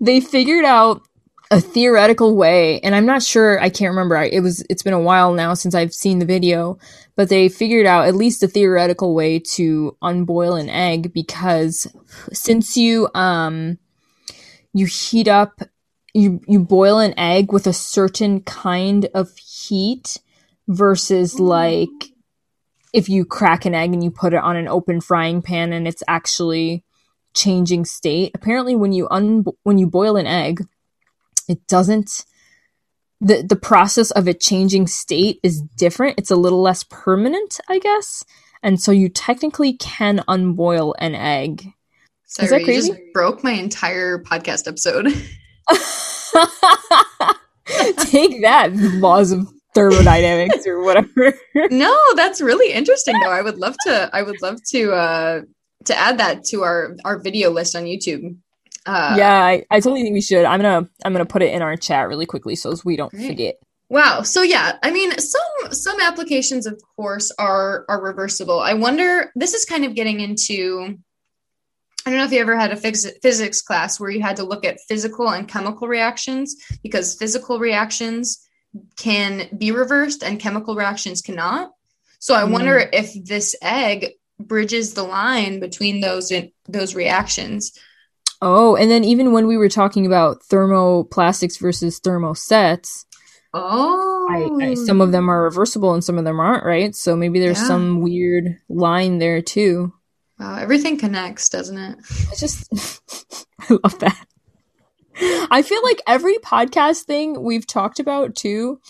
they 0.00 0.20
figured 0.20 0.64
out 0.64 1.02
a 1.52 1.60
theoretical 1.60 2.34
way 2.34 2.80
and 2.80 2.94
I'm 2.94 3.04
not 3.04 3.22
sure 3.22 3.60
I 3.60 3.68
can't 3.68 3.90
remember 3.90 4.16
it 4.16 4.42
was 4.42 4.64
it's 4.70 4.82
been 4.82 4.94
a 4.94 5.00
while 5.00 5.34
now 5.34 5.52
since 5.52 5.74
I've 5.74 5.92
seen 5.92 6.18
the 6.18 6.24
video 6.24 6.78
but 7.14 7.28
they 7.28 7.50
figured 7.50 7.84
out 7.84 8.08
at 8.08 8.14
least 8.14 8.42
a 8.42 8.48
theoretical 8.48 9.14
way 9.14 9.38
to 9.38 9.94
unboil 10.00 10.54
an 10.54 10.70
egg 10.70 11.12
because 11.12 11.86
since 12.32 12.78
you 12.78 13.08
um 13.14 13.78
you 14.72 14.86
heat 14.86 15.28
up 15.28 15.60
you 16.14 16.40
you 16.48 16.58
boil 16.58 16.98
an 16.98 17.12
egg 17.18 17.52
with 17.52 17.66
a 17.66 17.74
certain 17.74 18.40
kind 18.40 19.10
of 19.14 19.36
heat 19.36 20.20
versus 20.68 21.38
like 21.38 21.90
if 22.94 23.10
you 23.10 23.26
crack 23.26 23.66
an 23.66 23.74
egg 23.74 23.92
and 23.92 24.02
you 24.02 24.10
put 24.10 24.32
it 24.32 24.42
on 24.42 24.56
an 24.56 24.68
open 24.68 25.02
frying 25.02 25.42
pan 25.42 25.74
and 25.74 25.86
it's 25.86 26.02
actually 26.08 26.82
changing 27.34 27.84
state. 27.84 28.30
Apparently 28.34 28.76
when 28.76 28.92
you 28.92 29.08
un 29.10 29.44
when 29.62 29.78
you 29.78 29.86
boil 29.86 30.16
an 30.16 30.26
egg, 30.26 30.66
it 31.48 31.66
doesn't 31.66 32.24
the 33.20 33.42
the 33.48 33.56
process 33.56 34.10
of 34.10 34.26
it 34.28 34.40
changing 34.40 34.86
state 34.88 35.38
is 35.42 35.62
different. 35.62 36.18
It's 36.18 36.30
a 36.30 36.36
little 36.36 36.60
less 36.60 36.84
permanent, 36.84 37.60
I 37.68 37.78
guess. 37.78 38.24
And 38.62 38.80
so 38.80 38.92
you 38.92 39.08
technically 39.08 39.74
can 39.74 40.22
unboil 40.28 40.94
an 40.98 41.14
egg. 41.14 41.72
Sorry, 42.26 42.44
is 42.46 42.50
that 42.50 42.64
crazy? 42.64 42.88
You 42.88 42.94
just 42.94 43.12
broke 43.12 43.44
my 43.44 43.52
entire 43.52 44.18
podcast 44.18 44.66
episode. 44.66 45.06
Take 47.98 48.42
that, 48.42 48.70
laws 48.74 49.32
of 49.32 49.48
thermodynamics 49.74 50.66
or 50.66 50.82
whatever. 50.82 51.34
no, 51.70 51.96
that's 52.16 52.40
really 52.40 52.72
interesting 52.72 53.18
though. 53.20 53.30
I 53.30 53.42
would 53.42 53.58
love 53.58 53.76
to 53.86 54.10
I 54.12 54.22
would 54.22 54.40
love 54.42 54.58
to 54.70 54.92
uh 54.92 55.42
to 55.84 55.98
add 55.98 56.18
that 56.18 56.44
to 56.44 56.62
our 56.62 56.96
our 57.04 57.18
video 57.18 57.50
list 57.50 57.76
on 57.76 57.84
YouTube. 57.84 58.36
Uh, 58.84 59.14
yeah, 59.16 59.44
I, 59.44 59.64
I 59.70 59.80
totally 59.80 60.02
think 60.02 60.14
we 60.14 60.20
should. 60.20 60.44
I'm 60.44 60.60
gonna 60.60 60.88
I'm 61.04 61.12
gonna 61.12 61.26
put 61.26 61.42
it 61.42 61.54
in 61.54 61.62
our 61.62 61.76
chat 61.76 62.08
really 62.08 62.26
quickly 62.26 62.56
so 62.56 62.74
we 62.84 62.96
don't 62.96 63.10
great. 63.10 63.28
forget. 63.28 63.56
Wow. 63.88 64.22
So 64.22 64.42
yeah, 64.42 64.78
I 64.82 64.90
mean, 64.90 65.16
some 65.18 65.72
some 65.72 66.00
applications, 66.00 66.66
of 66.66 66.80
course, 66.96 67.30
are 67.38 67.84
are 67.88 68.02
reversible. 68.02 68.58
I 68.58 68.74
wonder. 68.74 69.30
This 69.36 69.54
is 69.54 69.64
kind 69.64 69.84
of 69.84 69.94
getting 69.94 70.20
into. 70.20 70.98
I 72.04 72.10
don't 72.10 72.18
know 72.18 72.24
if 72.24 72.32
you 72.32 72.40
ever 72.40 72.56
had 72.56 72.72
a 72.72 72.76
phys- 72.76 73.12
physics 73.22 73.62
class 73.62 74.00
where 74.00 74.10
you 74.10 74.20
had 74.22 74.36
to 74.36 74.44
look 74.44 74.64
at 74.64 74.80
physical 74.88 75.28
and 75.28 75.46
chemical 75.46 75.86
reactions 75.86 76.56
because 76.82 77.14
physical 77.14 77.60
reactions 77.60 78.44
can 78.96 79.48
be 79.56 79.70
reversed 79.70 80.24
and 80.24 80.40
chemical 80.40 80.74
reactions 80.74 81.22
cannot. 81.22 81.70
So 82.18 82.34
I 82.34 82.42
mm. 82.42 82.50
wonder 82.50 82.78
if 82.78 83.12
this 83.24 83.54
egg 83.62 84.12
bridges 84.40 84.94
the 84.94 85.02
line 85.02 85.60
between 85.60 86.00
those 86.00 86.32
those 86.68 86.94
reactions. 86.94 87.78
Oh, 88.44 88.74
and 88.74 88.90
then 88.90 89.04
even 89.04 89.32
when 89.32 89.46
we 89.46 89.56
were 89.56 89.68
talking 89.68 90.04
about 90.04 90.42
thermoplastics 90.50 91.60
versus 91.60 92.00
thermosets, 92.00 93.04
oh, 93.54 94.26
I, 94.28 94.64
I, 94.64 94.74
some 94.74 95.00
of 95.00 95.12
them 95.12 95.30
are 95.30 95.42
oh. 95.42 95.44
reversible 95.44 95.94
and 95.94 96.02
some 96.02 96.18
of 96.18 96.24
them 96.24 96.40
aren't, 96.40 96.64
right? 96.64 96.92
So 96.92 97.14
maybe 97.14 97.38
there's 97.38 97.60
yeah. 97.60 97.68
some 97.68 98.00
weird 98.00 98.56
line 98.68 99.18
there 99.18 99.42
too. 99.42 99.92
Wow, 100.40 100.56
everything 100.56 100.98
connects, 100.98 101.48
doesn't 101.50 101.78
it? 101.78 101.98
I 102.32 102.34
just 102.34 102.68
I 103.60 103.78
love 103.84 104.00
that. 104.00 104.26
I 105.50 105.62
feel 105.62 105.82
like 105.84 106.00
every 106.08 106.38
podcast 106.38 107.02
thing 107.02 107.44
we've 107.44 107.66
talked 107.66 108.00
about 108.00 108.34
too, 108.34 108.80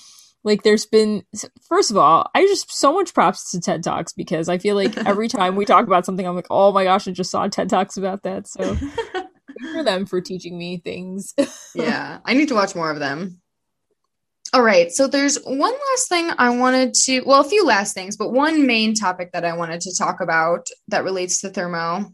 like 0.44 0.62
there's 0.62 0.86
been 0.86 1.24
first 1.68 1.90
of 1.90 1.98
all, 1.98 2.30
I 2.34 2.46
just 2.46 2.72
so 2.72 2.94
much 2.94 3.12
props 3.12 3.50
to 3.50 3.60
TED 3.60 3.84
Talks 3.84 4.14
because 4.14 4.48
I 4.48 4.56
feel 4.56 4.76
like 4.76 4.96
every 5.06 5.28
time 5.28 5.56
we 5.56 5.66
talk 5.66 5.86
about 5.86 6.06
something, 6.06 6.26
I'm 6.26 6.34
like, 6.36 6.46
oh 6.48 6.72
my 6.72 6.84
gosh, 6.84 7.06
I 7.06 7.10
just 7.10 7.30
saw 7.30 7.46
TED 7.48 7.68
Talks 7.68 7.98
about 7.98 8.22
that. 8.22 8.48
So 8.48 8.76
for 9.72 9.83
them 9.83 10.07
for 10.07 10.20
teaching 10.20 10.59
me 10.59 10.79
things. 10.79 11.35
yeah, 11.75 12.18
I 12.25 12.35
need 12.35 12.48
to 12.48 12.55
watch 12.55 12.75
more 12.75 12.90
of 12.90 12.98
them. 12.98 13.40
All 14.55 14.62
right, 14.62 14.92
so 14.92 15.07
there's 15.07 15.42
one 15.44 15.72
last 15.72 16.09
thing 16.09 16.31
I 16.37 16.51
wanted 16.51 16.92
to, 16.94 17.22
well, 17.22 17.40
a 17.40 17.48
few 17.48 17.64
last 17.64 17.94
things, 17.94 18.16
but 18.16 18.33
one 18.33 18.66
main 18.66 18.94
topic 18.94 19.33
that 19.33 19.46
I 19.46 19.57
wanted 19.57 19.81
to 19.83 19.96
talk 19.96 20.20
about 20.20 20.66
that 20.88 21.05
relates 21.05 21.40
to 21.40 21.48
thermo. 21.48 22.12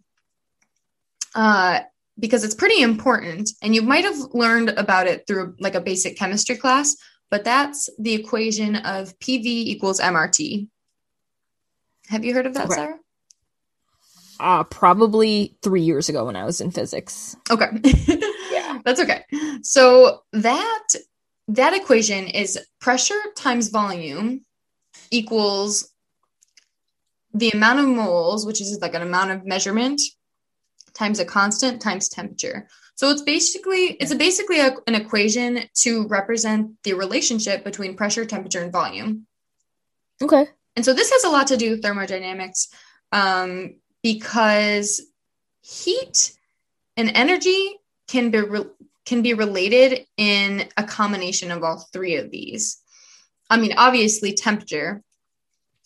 Uh, 1.34 1.80
because 2.18 2.44
it's 2.44 2.54
pretty 2.54 2.82
important 2.82 3.50
and 3.62 3.74
you 3.74 3.82
might 3.82 4.04
have 4.04 4.16
learned 4.32 4.70
about 4.70 5.06
it 5.06 5.26
through 5.26 5.54
like 5.60 5.74
a 5.74 5.80
basic 5.80 6.16
chemistry 6.16 6.56
class 6.56 6.96
but 7.30 7.44
that's 7.44 7.88
the 7.98 8.14
equation 8.14 8.76
of 8.76 9.18
pv 9.18 9.46
equals 9.46 10.00
mrt 10.00 10.68
have 12.08 12.24
you 12.24 12.34
heard 12.34 12.46
of 12.46 12.54
that 12.54 12.66
okay. 12.66 12.74
sarah 12.74 12.98
uh 14.40 14.64
probably 14.64 15.56
three 15.62 15.82
years 15.82 16.08
ago 16.08 16.24
when 16.24 16.36
i 16.36 16.44
was 16.44 16.60
in 16.60 16.70
physics 16.70 17.36
okay 17.50 17.68
yeah 18.50 18.78
that's 18.84 19.00
okay 19.00 19.24
so 19.62 20.22
that 20.32 20.86
that 21.48 21.74
equation 21.74 22.26
is 22.26 22.58
pressure 22.80 23.20
times 23.36 23.68
volume 23.68 24.44
equals 25.10 25.92
the 27.34 27.50
amount 27.50 27.78
of 27.78 27.86
moles 27.86 28.46
which 28.46 28.60
is 28.60 28.78
like 28.80 28.94
an 28.94 29.02
amount 29.02 29.30
of 29.30 29.44
measurement 29.46 30.00
times 30.98 31.20
a 31.20 31.24
constant 31.24 31.80
times 31.80 32.08
temperature. 32.08 32.68
So 32.96 33.10
it's 33.10 33.22
basically 33.22 33.96
it's 34.00 34.10
a 34.10 34.16
basically 34.16 34.60
a, 34.60 34.74
an 34.86 34.94
equation 34.94 35.60
to 35.82 36.06
represent 36.08 36.72
the 36.82 36.94
relationship 36.94 37.64
between 37.64 37.96
pressure, 37.96 38.24
temperature, 38.24 38.60
and 38.60 38.72
volume. 38.72 39.26
Okay. 40.20 40.46
And 40.74 40.84
so 40.84 40.92
this 40.92 41.10
has 41.10 41.24
a 41.24 41.30
lot 41.30 41.46
to 41.48 41.56
do 41.56 41.70
with 41.70 41.82
thermodynamics 41.82 42.68
um, 43.12 43.76
because 44.02 45.00
heat 45.62 46.32
and 46.96 47.10
energy 47.14 47.76
can 48.08 48.30
be 48.30 48.40
re- 48.40 48.70
can 49.04 49.22
be 49.22 49.34
related 49.34 50.06
in 50.16 50.68
a 50.76 50.84
combination 50.84 51.50
of 51.50 51.62
all 51.62 51.88
three 51.92 52.16
of 52.16 52.30
these. 52.30 52.78
I 53.48 53.56
mean, 53.56 53.72
obviously 53.76 54.34
temperature, 54.34 55.02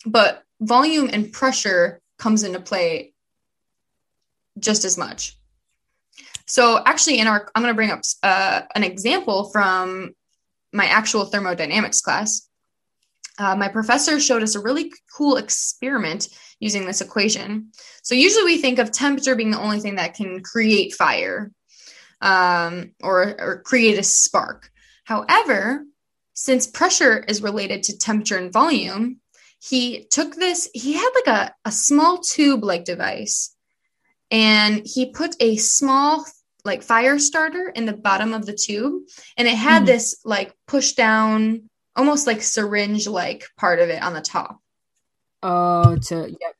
but 0.05 0.43
volume 0.59 1.09
and 1.11 1.31
pressure 1.31 2.01
comes 2.17 2.43
into 2.43 2.59
play 2.59 3.13
just 4.59 4.83
as 4.83 4.97
much. 4.97 5.37
So 6.45 6.81
actually 6.85 7.19
in 7.19 7.27
our, 7.27 7.49
I'm 7.55 7.61
going 7.61 7.73
to 7.73 7.75
bring 7.75 7.91
up 7.91 8.01
uh, 8.21 8.61
an 8.75 8.83
example 8.83 9.45
from 9.45 10.13
my 10.73 10.85
actual 10.85 11.25
thermodynamics 11.25 12.01
class. 12.01 12.49
Uh, 13.39 13.55
my 13.55 13.67
professor 13.67 14.19
showed 14.19 14.43
us 14.43 14.55
a 14.55 14.59
really 14.59 14.91
cool 15.15 15.37
experiment 15.37 16.29
using 16.59 16.85
this 16.85 17.01
equation. 17.01 17.71
So 18.03 18.15
usually 18.15 18.45
we 18.45 18.57
think 18.57 18.79
of 18.79 18.91
temperature 18.91 19.35
being 19.35 19.51
the 19.51 19.59
only 19.59 19.79
thing 19.79 19.95
that 19.95 20.13
can 20.13 20.41
create 20.43 20.93
fire 20.93 21.51
um, 22.21 22.91
or, 23.01 23.35
or 23.39 23.61
create 23.61 23.97
a 23.97 24.03
spark. 24.03 24.69
However, 25.03 25.85
since 26.33 26.67
pressure 26.67 27.19
is 27.27 27.41
related 27.41 27.83
to 27.83 27.97
temperature 27.97 28.37
and 28.37 28.53
volume, 28.53 29.17
he 29.59 30.05
took 30.11 30.35
this, 30.35 30.69
he 30.73 30.93
had 30.93 31.09
like 31.15 31.27
a, 31.27 31.55
a 31.65 31.71
small 31.71 32.19
tube 32.19 32.63
like 32.63 32.85
device 32.85 33.55
and 34.29 34.81
he 34.85 35.11
put 35.11 35.35
a 35.39 35.55
small 35.57 36.25
like 36.65 36.81
fire 36.81 37.19
starter 37.19 37.69
in 37.69 37.85
the 37.85 37.93
bottom 37.93 38.33
of 38.33 38.45
the 38.45 38.53
tube 38.53 39.03
and 39.37 39.47
it 39.47 39.55
had 39.55 39.83
mm. 39.83 39.87
this 39.87 40.21
like 40.23 40.53
push 40.67 40.93
down 40.93 41.69
almost 41.95 42.27
like 42.27 42.41
syringe 42.41 43.07
like 43.07 43.45
part 43.57 43.79
of 43.79 43.89
it 43.89 44.01
on 44.01 44.13
the 44.13 44.21
top. 44.21 44.59
Oh, 45.41 45.97
to 45.97 46.29
yep. 46.29 46.55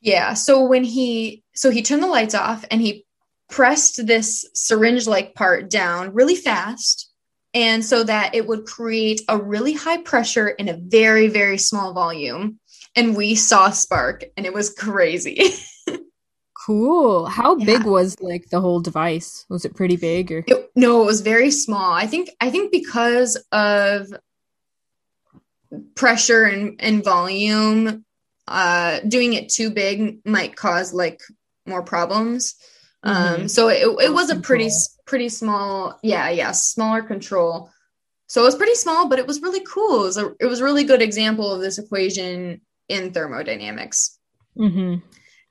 Yeah. 0.00 0.34
So 0.34 0.64
when 0.64 0.84
he 0.84 1.42
so 1.54 1.70
he 1.70 1.82
turned 1.82 2.02
the 2.02 2.08
lights 2.08 2.34
off 2.34 2.64
and 2.70 2.80
he 2.80 3.06
pressed 3.48 4.06
this 4.06 4.48
syringe 4.54 5.06
like 5.06 5.34
part 5.34 5.70
down 5.70 6.12
really 6.12 6.36
fast 6.36 7.10
and 7.54 7.84
so 7.84 8.04
that 8.04 8.34
it 8.34 8.46
would 8.46 8.66
create 8.66 9.22
a 9.28 9.38
really 9.38 9.72
high 9.72 9.96
pressure 9.98 10.48
in 10.48 10.68
a 10.68 10.76
very 10.76 11.28
very 11.28 11.56
small 11.56 11.94
volume 11.94 12.58
and 12.94 13.16
we 13.16 13.34
saw 13.34 13.70
spark 13.70 14.24
and 14.36 14.44
it 14.44 14.52
was 14.52 14.74
crazy 14.74 15.50
cool 16.66 17.24
how 17.26 17.56
yeah. 17.56 17.64
big 17.64 17.84
was 17.84 18.20
like 18.20 18.48
the 18.50 18.60
whole 18.60 18.80
device 18.80 19.46
was 19.48 19.64
it 19.64 19.74
pretty 19.74 19.96
big 19.96 20.30
or 20.30 20.44
it, 20.46 20.70
no 20.76 21.02
it 21.02 21.06
was 21.06 21.22
very 21.22 21.50
small 21.50 21.92
i 21.92 22.06
think 22.06 22.28
i 22.40 22.50
think 22.50 22.70
because 22.70 23.42
of 23.52 24.12
pressure 25.94 26.44
and, 26.44 26.76
and 26.80 27.04
volume 27.04 28.04
uh 28.46 29.00
doing 29.00 29.34
it 29.34 29.50
too 29.50 29.70
big 29.70 30.20
might 30.24 30.56
cause 30.56 30.94
like 30.94 31.20
more 31.66 31.82
problems. 31.82 32.54
Mm-hmm. 33.04 33.42
um 33.42 33.48
so 33.48 33.68
it, 33.68 33.86
it 34.06 34.12
was 34.12 34.30
a 34.30 34.40
pretty 34.40 34.70
pretty 35.06 35.28
small 35.28 35.98
yeah 36.02 36.30
yeah 36.30 36.52
smaller 36.52 37.02
control. 37.02 37.70
So 38.26 38.42
it 38.42 38.44
was 38.44 38.56
pretty 38.56 38.74
small 38.74 39.08
but 39.08 39.18
it 39.18 39.26
was 39.26 39.42
really 39.42 39.64
cool. 39.64 40.00
It 40.00 40.04
was 40.04 40.16
a 40.16 40.34
it 40.40 40.46
was 40.46 40.60
a 40.60 40.64
really 40.64 40.84
good 40.84 41.02
example 41.02 41.52
of 41.52 41.60
this 41.60 41.78
equation 41.78 42.60
in 42.88 43.12
thermodynamics. 43.12 44.18
Mm-hmm. 44.56 44.96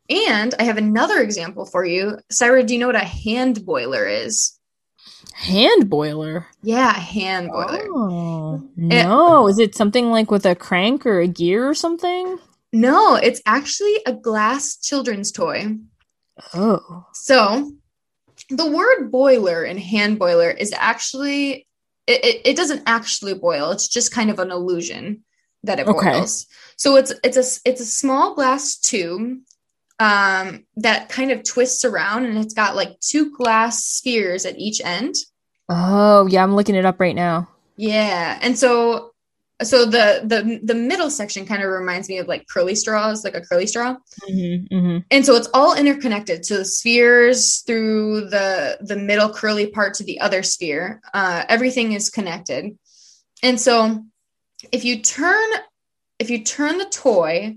and 0.10 0.54
i 0.60 0.64
have 0.64 0.78
another 0.78 1.22
example 1.22 1.66
for 1.66 1.86
you. 1.86 2.18
Sarah, 2.30 2.64
do 2.64 2.74
you 2.74 2.80
know 2.80 2.88
what 2.88 2.96
a 2.96 3.00
hand 3.00 3.66
boiler 3.66 4.06
is 4.06 4.58
hand 5.38 5.90
boiler 5.90 6.48
yeah 6.64 6.94
hand 6.94 7.50
boiler 7.50 7.86
oh 7.92 8.70
no 8.76 9.48
it, 9.48 9.52
is 9.52 9.60
it 9.60 9.76
something 9.76 10.10
like 10.10 10.32
with 10.32 10.46
a 10.46 10.56
crank 10.56 11.06
or 11.06 11.20
a 11.20 11.28
gear 11.28 11.70
or 11.70 11.76
something 11.76 12.40
no, 12.74 13.16
it's 13.16 13.42
actually 13.46 14.02
a 14.06 14.14
glass 14.14 14.78
children's 14.78 15.32
toy. 15.32 15.78
Oh. 16.54 17.06
So 17.14 17.72
the 18.50 18.70
word 18.70 19.10
boiler 19.10 19.64
and 19.64 19.80
hand 19.80 20.20
boiler 20.20 20.52
is 20.52 20.74
actually, 20.74 21.68
it, 22.08 22.26
it, 22.26 22.42
it 22.46 22.56
doesn't 22.58 22.84
actually 22.86 23.36
boil. 23.36 23.72
It's 23.72 23.88
just 23.88 24.12
kind 24.12 24.30
of 24.30 24.40
an 24.40 24.52
illusion 24.52 25.24
that 25.64 25.80
it 25.80 25.88
okay. 25.88 26.12
boils. 26.12 26.46
So 26.76 26.98
it's 26.98 27.14
it's 27.24 27.38
a 27.38 27.70
it's 27.70 27.82
a 27.82 27.86
small 27.86 28.36
glass 28.36 28.78
tube 28.78 29.40
um, 30.00 30.66
that 30.76 31.10
kind 31.10 31.32
of 31.32 31.44
twists 31.44 31.84
around 31.84 32.26
and 32.26 32.38
it's 32.38 32.54
got 32.54 32.76
like 32.76 33.00
two 33.00 33.36
glass 33.36 33.86
spheres 33.86 34.46
at 34.46 34.58
each 34.58 34.82
end. 34.84 35.16
Oh, 35.70 36.28
yeah, 36.28 36.44
I'm 36.44 36.56
looking 36.56 36.76
it 36.76 36.86
up 36.86 37.00
right 37.00 37.16
now. 37.16 37.50
Yeah. 37.76 38.40
And 38.42 38.58
so 38.58 39.12
so 39.64 39.86
the 39.86 40.22
the 40.24 40.60
the 40.64 40.76
middle 40.76 41.10
section 41.10 41.46
kind 41.46 41.64
of 41.64 41.70
reminds 41.70 42.10
me 42.10 42.20
of 42.20 42.28
like 42.28 42.48
curly 42.48 42.76
straws 42.76 43.24
like 43.24 43.34
a 43.34 43.42
curly 43.42 43.66
straw 43.66 43.96
mm-hmm, 44.30 44.74
mm-hmm. 44.74 44.98
and 45.10 45.26
so 45.26 45.36
it's 45.36 45.50
all 45.54 45.76
interconnected 45.76 46.46
so 46.46 46.58
the 46.58 46.66
spheres 46.66 47.64
through 47.66 48.30
the 48.30 48.78
the 48.82 48.96
middle 48.96 49.34
curly 49.34 49.68
part 49.68 49.96
to 49.96 50.04
the 50.04 50.20
other 50.20 50.44
sphere 50.44 51.02
uh, 51.14 51.44
everything 51.50 51.94
is 51.94 52.10
connected 52.10 52.78
and 53.42 53.60
so 53.60 54.04
if 54.72 54.86
you 54.86 55.02
turn 55.02 55.50
if 56.20 56.30
you 56.30 56.44
turn 56.44 56.78
the 56.78 56.86
toy 56.86 57.56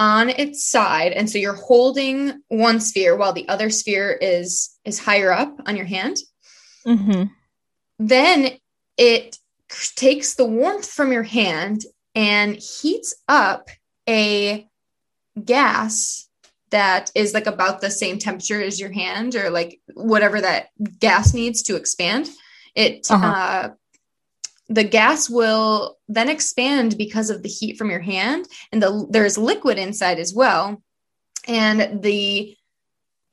on 0.00 0.30
its 0.30 0.64
side 0.64 1.12
and 1.12 1.28
so 1.28 1.36
you're 1.36 1.52
holding 1.52 2.40
one 2.48 2.80
sphere 2.80 3.14
while 3.14 3.34
the 3.34 3.46
other 3.50 3.68
sphere 3.68 4.18
is 4.22 4.78
is 4.86 4.98
higher 4.98 5.30
up 5.30 5.54
on 5.66 5.76
your 5.76 5.84
hand 5.84 6.16
mm-hmm. 6.86 7.24
then 7.98 8.50
it 8.96 9.36
takes 9.96 10.36
the 10.36 10.44
warmth 10.44 10.90
from 10.90 11.12
your 11.12 11.22
hand 11.22 11.82
and 12.14 12.56
heats 12.56 13.14
up 13.28 13.68
a 14.08 14.66
gas 15.44 16.30
that 16.70 17.10
is 17.14 17.34
like 17.34 17.46
about 17.46 17.82
the 17.82 17.90
same 17.90 18.18
temperature 18.18 18.62
as 18.62 18.80
your 18.80 18.90
hand 18.90 19.34
or 19.34 19.50
like 19.50 19.80
whatever 19.92 20.40
that 20.40 20.68
gas 20.98 21.34
needs 21.34 21.62
to 21.62 21.76
expand 21.76 22.26
it 22.74 23.06
uh-huh. 23.10 23.26
uh, 23.26 23.68
the 24.70 24.84
gas 24.84 25.28
will 25.28 25.98
then 26.08 26.28
expand 26.28 26.96
because 26.96 27.28
of 27.28 27.42
the 27.42 27.48
heat 27.48 27.76
from 27.76 27.90
your 27.90 28.00
hand 28.00 28.46
and 28.70 28.80
the, 28.80 29.06
there's 29.10 29.36
liquid 29.36 29.78
inside 29.78 30.18
as 30.18 30.32
well. 30.32 30.82
And 31.46 32.02
the 32.02 32.56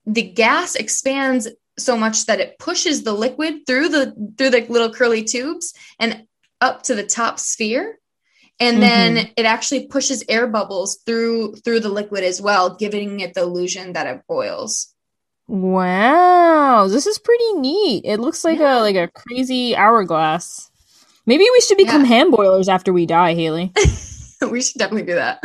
the 0.05 0.23
gas 0.23 0.75
expands 0.75 1.47
so 1.77 1.97
much 1.97 2.25
that 2.25 2.39
it 2.39 2.57
pushes 2.57 3.03
the 3.03 3.13
liquid 3.13 3.67
through 3.67 3.89
the 3.89 4.33
through 4.37 4.49
the 4.49 4.65
little 4.69 4.89
curly 4.89 5.23
tubes 5.23 5.73
and 5.99 6.25
up 6.59 6.83
to 6.83 6.95
the 6.95 7.05
top 7.05 7.39
sphere. 7.39 7.99
And 8.59 8.77
mm-hmm. 8.77 9.15
then 9.15 9.29
it 9.37 9.45
actually 9.45 9.87
pushes 9.87 10.23
air 10.27 10.47
bubbles 10.47 10.99
through 11.05 11.55
through 11.57 11.81
the 11.81 11.89
liquid 11.89 12.23
as 12.23 12.41
well 12.41 12.75
giving 12.75 13.19
it 13.19 13.35
the 13.35 13.43
illusion 13.43 13.93
that 13.93 14.07
it 14.07 14.21
boils. 14.27 14.93
Wow. 15.47 16.87
This 16.87 17.05
is 17.05 17.19
pretty 17.19 17.53
neat. 17.53 18.05
It 18.05 18.19
looks 18.19 18.43
like 18.43 18.59
yeah. 18.59 18.79
a 18.79 18.81
like 18.81 18.95
a 18.95 19.09
crazy 19.09 19.75
hourglass 19.75 20.71
maybe 21.27 21.45
we 21.51 21.61
should 21.61 21.77
become 21.77 22.01
yeah. 22.01 22.07
hand 22.07 22.31
boilers 22.31 22.67
after 22.67 22.91
we 22.91 23.05
die 23.05 23.35
haley 23.35 23.71
we 24.51 24.61
should 24.61 24.79
definitely 24.79 25.05
do 25.05 25.15
that 25.15 25.39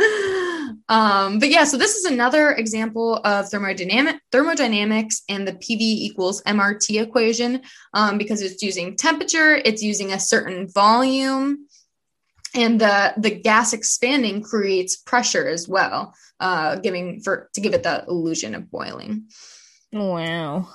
um, 0.89 1.39
but 1.39 1.49
yeah, 1.49 1.63
so 1.63 1.77
this 1.77 1.95
is 1.95 2.05
another 2.05 2.51
example 2.51 3.15
of 3.17 3.49
thermodynamic 3.49 4.19
thermodynamics 4.31 5.23
and 5.29 5.47
the 5.47 5.53
PV 5.53 5.79
equals 5.79 6.41
MRT 6.43 7.01
equation 7.01 7.61
um, 7.93 8.17
because 8.17 8.41
it's 8.41 8.61
using 8.61 8.95
temperature, 8.95 9.55
it's 9.55 9.81
using 9.81 10.11
a 10.11 10.19
certain 10.19 10.67
volume, 10.67 11.67
and 12.53 12.79
the 12.79 13.13
the 13.17 13.31
gas 13.31 13.73
expanding 13.73 14.43
creates 14.43 14.97
pressure 14.97 15.47
as 15.47 15.67
well, 15.67 16.13
uh, 16.39 16.75
giving 16.75 17.21
for 17.21 17.49
to 17.53 17.61
give 17.61 17.73
it 17.73 17.83
the 17.83 18.03
illusion 18.07 18.53
of 18.53 18.69
boiling. 18.69 19.27
Wow. 19.91 20.67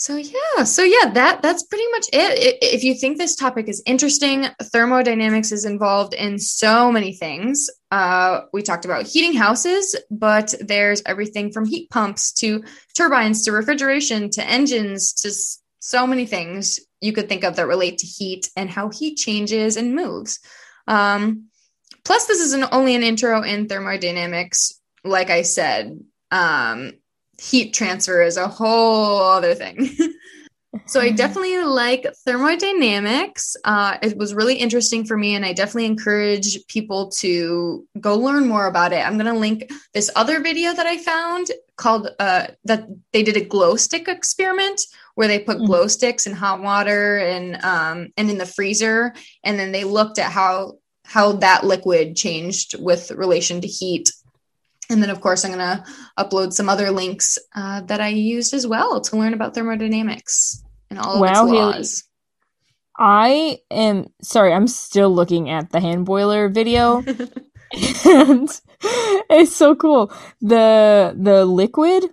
So 0.00 0.14
yeah, 0.14 0.62
so 0.62 0.84
yeah, 0.84 1.10
that 1.14 1.42
that's 1.42 1.64
pretty 1.64 1.90
much 1.90 2.06
it. 2.12 2.58
If 2.62 2.84
you 2.84 2.94
think 2.94 3.18
this 3.18 3.34
topic 3.34 3.68
is 3.68 3.82
interesting, 3.84 4.46
thermodynamics 4.62 5.50
is 5.50 5.64
involved 5.64 6.14
in 6.14 6.38
so 6.38 6.92
many 6.92 7.14
things. 7.14 7.68
Uh, 7.90 8.42
we 8.52 8.62
talked 8.62 8.84
about 8.84 9.08
heating 9.08 9.36
houses, 9.36 9.96
but 10.08 10.54
there's 10.60 11.02
everything 11.04 11.50
from 11.50 11.66
heat 11.66 11.90
pumps 11.90 12.32
to 12.34 12.62
turbines 12.96 13.44
to 13.44 13.50
refrigeration 13.50 14.30
to 14.30 14.48
engines 14.48 15.12
to 15.14 15.32
so 15.80 16.06
many 16.06 16.26
things 16.26 16.78
you 17.00 17.12
could 17.12 17.28
think 17.28 17.42
of 17.42 17.56
that 17.56 17.66
relate 17.66 17.98
to 17.98 18.06
heat 18.06 18.50
and 18.54 18.70
how 18.70 18.90
heat 18.90 19.16
changes 19.16 19.76
and 19.76 19.96
moves. 19.96 20.38
Um, 20.86 21.46
plus, 22.04 22.28
this 22.28 22.40
is 22.40 22.52
an, 22.52 22.66
only 22.70 22.94
an 22.94 23.02
intro 23.02 23.42
in 23.42 23.66
thermodynamics. 23.66 24.80
Like 25.02 25.30
I 25.30 25.42
said, 25.42 25.98
um, 26.30 26.92
heat 27.38 27.72
transfer 27.72 28.22
is 28.22 28.36
a 28.36 28.48
whole 28.48 29.22
other 29.22 29.54
thing. 29.54 29.90
so 30.86 31.00
I 31.00 31.08
mm-hmm. 31.08 31.16
definitely 31.16 31.58
like 31.58 32.06
thermodynamics. 32.26 33.56
Uh, 33.64 33.96
it 34.02 34.16
was 34.16 34.34
really 34.34 34.56
interesting 34.56 35.04
for 35.04 35.16
me, 35.16 35.34
and 35.34 35.44
I 35.44 35.52
definitely 35.52 35.86
encourage 35.86 36.66
people 36.66 37.08
to 37.18 37.86
go 38.00 38.16
learn 38.16 38.46
more 38.46 38.66
about 38.66 38.92
it. 38.92 39.06
I'm 39.06 39.18
going 39.18 39.32
to 39.32 39.38
link 39.38 39.70
this 39.94 40.10
other 40.16 40.40
video 40.40 40.74
that 40.74 40.86
I 40.86 40.98
found 40.98 41.48
called 41.76 42.08
uh, 42.18 42.48
that 42.64 42.88
they 43.12 43.22
did 43.22 43.36
a 43.36 43.44
glow 43.44 43.76
stick 43.76 44.08
experiment 44.08 44.80
where 45.14 45.28
they 45.28 45.38
put 45.38 45.58
mm-hmm. 45.58 45.66
glow 45.66 45.86
sticks 45.86 46.26
in 46.26 46.32
hot 46.32 46.60
water 46.60 47.18
and 47.18 47.64
um, 47.64 48.08
and 48.16 48.30
in 48.30 48.38
the 48.38 48.46
freezer, 48.46 49.14
and 49.44 49.58
then 49.58 49.72
they 49.72 49.84
looked 49.84 50.18
at 50.18 50.32
how 50.32 50.78
how 51.04 51.32
that 51.32 51.64
liquid 51.64 52.16
changed 52.16 52.74
with 52.78 53.10
relation 53.12 53.62
to 53.62 53.66
heat 53.66 54.10
and 54.90 55.02
then, 55.02 55.10
of 55.10 55.20
course, 55.20 55.44
I'm 55.44 55.52
going 55.52 55.58
to 55.58 55.84
upload 56.18 56.52
some 56.52 56.68
other 56.68 56.90
links 56.90 57.38
uh, 57.54 57.82
that 57.82 58.00
I 58.00 58.08
used 58.08 58.54
as 58.54 58.66
well 58.66 59.00
to 59.00 59.16
learn 59.16 59.34
about 59.34 59.54
thermodynamics 59.54 60.62
and 60.90 60.98
all 60.98 61.14
of 61.16 61.20
wow, 61.20 61.44
its 61.44 61.52
laws. 61.52 62.04
I 62.98 63.58
am 63.70 64.08
sorry, 64.22 64.52
I'm 64.52 64.66
still 64.66 65.10
looking 65.14 65.50
at 65.50 65.70
the 65.70 65.80
hand 65.80 66.06
boiler 66.06 66.48
video. 66.48 66.98
and 68.04 68.60
it's 69.30 69.54
so 69.54 69.76
cool. 69.76 70.12
The 70.40 71.14
the 71.16 71.44
liquid 71.44 72.04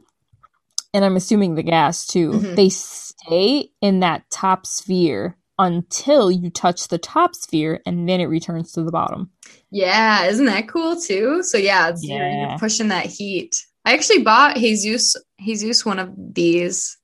and 0.93 1.03
I'm 1.03 1.15
assuming 1.15 1.55
the 1.55 1.63
gas 1.63 2.05
too. 2.05 2.31
Mm-hmm. 2.31 2.55
They 2.55 2.69
stay 2.69 3.69
in 3.81 4.01
that 4.01 4.29
top 4.29 4.65
sphere 4.65 5.37
until 5.57 6.31
you 6.31 6.49
touch 6.49 6.87
the 6.87 6.97
top 6.97 7.35
sphere 7.35 7.81
and 7.85 8.07
then 8.07 8.19
it 8.19 8.25
returns 8.25 8.71
to 8.73 8.83
the 8.83 8.91
bottom. 8.91 9.31
Yeah, 9.71 10.25
isn't 10.25 10.45
that 10.45 10.67
cool 10.67 10.99
too? 10.99 11.43
So 11.43 11.57
yeah, 11.57 11.93
yeah. 12.01 12.17
You're, 12.17 12.49
you're, 12.49 12.59
pushing 12.59 12.89
that 12.89 13.05
heat. 13.05 13.55
I 13.85 13.93
actually 13.93 14.23
bought 14.23 14.57
Jesus 14.57 15.15
Jesus 15.39 15.85
one 15.85 15.99
of 15.99 16.11
these 16.15 16.97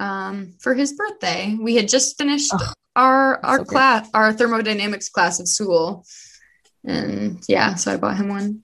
um, 0.00 0.54
for 0.60 0.74
his 0.74 0.92
birthday. 0.92 1.56
We 1.60 1.76
had 1.76 1.88
just 1.88 2.16
finished 2.16 2.52
oh, 2.54 2.72
our 2.96 3.44
our 3.44 3.58
so 3.58 3.64
class, 3.64 4.06
good. 4.06 4.10
our 4.14 4.32
thermodynamics 4.32 5.08
class 5.08 5.40
of 5.40 5.48
school, 5.48 6.04
and 6.84 7.42
yeah, 7.48 7.74
so 7.74 7.92
I 7.92 7.96
bought 7.96 8.16
him 8.16 8.28
one. 8.28 8.62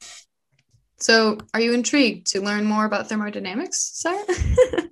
So, 0.99 1.38
are 1.53 1.61
you 1.61 1.74
intrigued 1.74 2.28
to 2.28 2.40
learn 2.40 2.64
more 2.64 2.84
about 2.84 3.09
thermodynamics, 3.09 3.90
Sarah? 3.95 4.24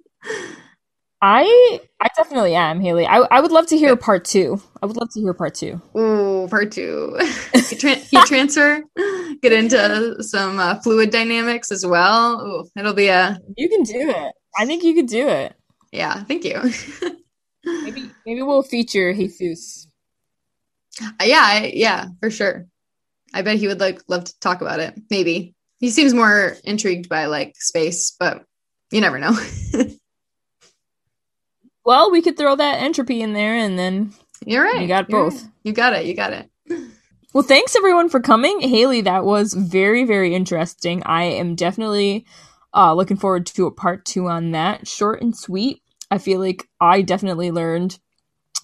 I 1.24 1.80
I 2.00 2.08
definitely 2.16 2.56
am, 2.56 2.80
Haley. 2.80 3.06
I 3.06 3.18
I 3.18 3.40
would 3.40 3.52
love 3.52 3.68
to 3.68 3.78
hear 3.78 3.94
part 3.94 4.24
two. 4.24 4.60
I 4.82 4.86
would 4.86 4.96
love 4.96 5.08
to 5.12 5.20
hear 5.20 5.32
part 5.32 5.54
two. 5.54 5.80
Ooh, 5.96 6.48
part 6.48 6.72
two. 6.72 7.16
heat, 7.54 7.78
tra- 7.78 8.24
transfer, 8.26 8.82
get 9.40 9.52
into 9.52 10.16
some 10.24 10.58
uh, 10.58 10.80
fluid 10.80 11.10
dynamics 11.10 11.70
as 11.70 11.86
well. 11.86 12.44
Ooh, 12.44 12.68
it'll 12.76 12.92
be 12.92 13.06
a. 13.06 13.38
You 13.56 13.68
can 13.68 13.84
do 13.84 14.10
it. 14.10 14.32
I 14.58 14.66
think 14.66 14.82
you 14.82 14.94
could 14.94 15.06
do 15.06 15.28
it. 15.28 15.54
Yeah, 15.92 16.24
thank 16.24 16.44
you. 16.44 16.60
maybe 17.64 18.10
maybe 18.26 18.42
we'll 18.42 18.64
feature 18.64 19.12
Jesus. 19.12 19.86
Uh, 21.00 21.24
yeah, 21.24 21.40
I, 21.40 21.72
yeah, 21.72 22.06
for 22.18 22.30
sure. 22.30 22.66
I 23.32 23.42
bet 23.42 23.58
he 23.58 23.68
would 23.68 23.80
like 23.80 24.00
love 24.08 24.24
to 24.24 24.38
talk 24.40 24.60
about 24.60 24.80
it. 24.80 25.00
Maybe 25.08 25.54
he 25.78 25.90
seems 25.90 26.14
more 26.14 26.56
intrigued 26.64 27.08
by 27.08 27.26
like 27.26 27.54
space, 27.60 28.16
but 28.18 28.44
you 28.90 29.00
never 29.00 29.20
know. 29.20 29.38
well, 31.84 32.10
we 32.10 32.22
could 32.22 32.36
throw 32.36 32.56
that 32.56 32.80
entropy 32.80 33.22
in 33.22 33.32
there, 33.32 33.54
and 33.54 33.78
then 33.78 34.12
you're 34.46 34.64
right. 34.64 34.82
You 34.82 34.88
got 34.88 35.08
both. 35.08 35.42
Right. 35.42 35.52
You 35.64 35.72
got 35.72 35.92
it. 35.94 36.06
You 36.06 36.14
got 36.14 36.32
it. 36.32 36.48
Well, 37.32 37.42
thanks 37.42 37.74
everyone 37.76 38.08
for 38.08 38.20
coming, 38.20 38.60
Haley. 38.60 39.00
That 39.00 39.24
was 39.24 39.54
very 39.54 40.04
very 40.04 40.34
interesting. 40.34 41.02
I 41.04 41.24
am 41.24 41.54
definitely 41.54 42.26
uh, 42.74 42.94
looking 42.94 43.16
forward 43.16 43.46
to 43.46 43.66
a 43.66 43.72
part 43.72 44.04
two 44.04 44.28
on 44.28 44.52
that. 44.52 44.86
Short 44.86 45.22
and 45.22 45.36
sweet. 45.36 45.82
I 46.10 46.18
feel 46.18 46.40
like 46.40 46.68
I 46.80 47.02
definitely 47.02 47.50
learned 47.50 47.98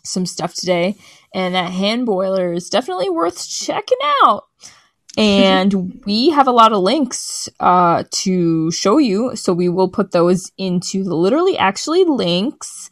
some 0.04 0.26
stuff 0.26 0.54
today, 0.54 0.96
and 1.34 1.54
that 1.54 1.72
hand 1.72 2.06
boiler 2.06 2.52
is 2.52 2.68
definitely 2.68 3.08
worth 3.08 3.48
checking 3.48 3.98
out. 4.22 4.44
And 5.16 6.00
we 6.06 6.30
have 6.30 6.46
a 6.46 6.52
lot 6.52 6.72
of 6.72 6.80
links 6.80 7.48
uh, 7.58 8.04
to 8.08 8.70
show 8.70 8.98
you, 8.98 9.34
so 9.34 9.52
we 9.52 9.68
will 9.68 9.88
put 9.88 10.12
those 10.12 10.52
into 10.56 11.02
the 11.02 11.16
literally 11.16 11.58
actually 11.58 12.04
links 12.04 12.88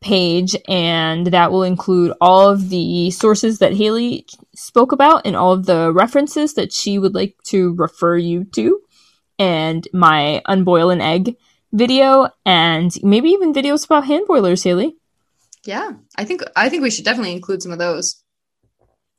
page, 0.00 0.56
and 0.68 1.26
that 1.28 1.52
will 1.52 1.62
include 1.62 2.12
all 2.20 2.48
of 2.48 2.70
the 2.70 3.10
sources 3.10 3.58
that 3.58 3.74
Haley 3.74 4.26
spoke 4.54 4.92
about 4.92 5.26
and 5.26 5.36
all 5.36 5.52
of 5.52 5.66
the 5.66 5.92
references 5.92 6.54
that 6.54 6.72
she 6.72 6.98
would 6.98 7.14
like 7.14 7.36
to 7.44 7.74
refer 7.74 8.16
you 8.16 8.44
to, 8.44 8.80
and 9.38 9.86
my 9.92 10.42
unboil 10.46 10.90
an 10.90 11.00
egg 11.00 11.36
video, 11.72 12.28
and 12.44 12.92
maybe 13.02 13.28
even 13.30 13.52
videos 13.52 13.84
about 13.84 14.06
hand 14.06 14.26
boilers, 14.26 14.62
Haley. 14.62 14.96
Yeah, 15.64 15.92
I 16.16 16.24
think 16.24 16.42
I 16.56 16.68
think 16.68 16.82
we 16.82 16.90
should 16.90 17.04
definitely 17.04 17.32
include 17.32 17.62
some 17.62 17.72
of 17.72 17.78
those. 17.78 18.22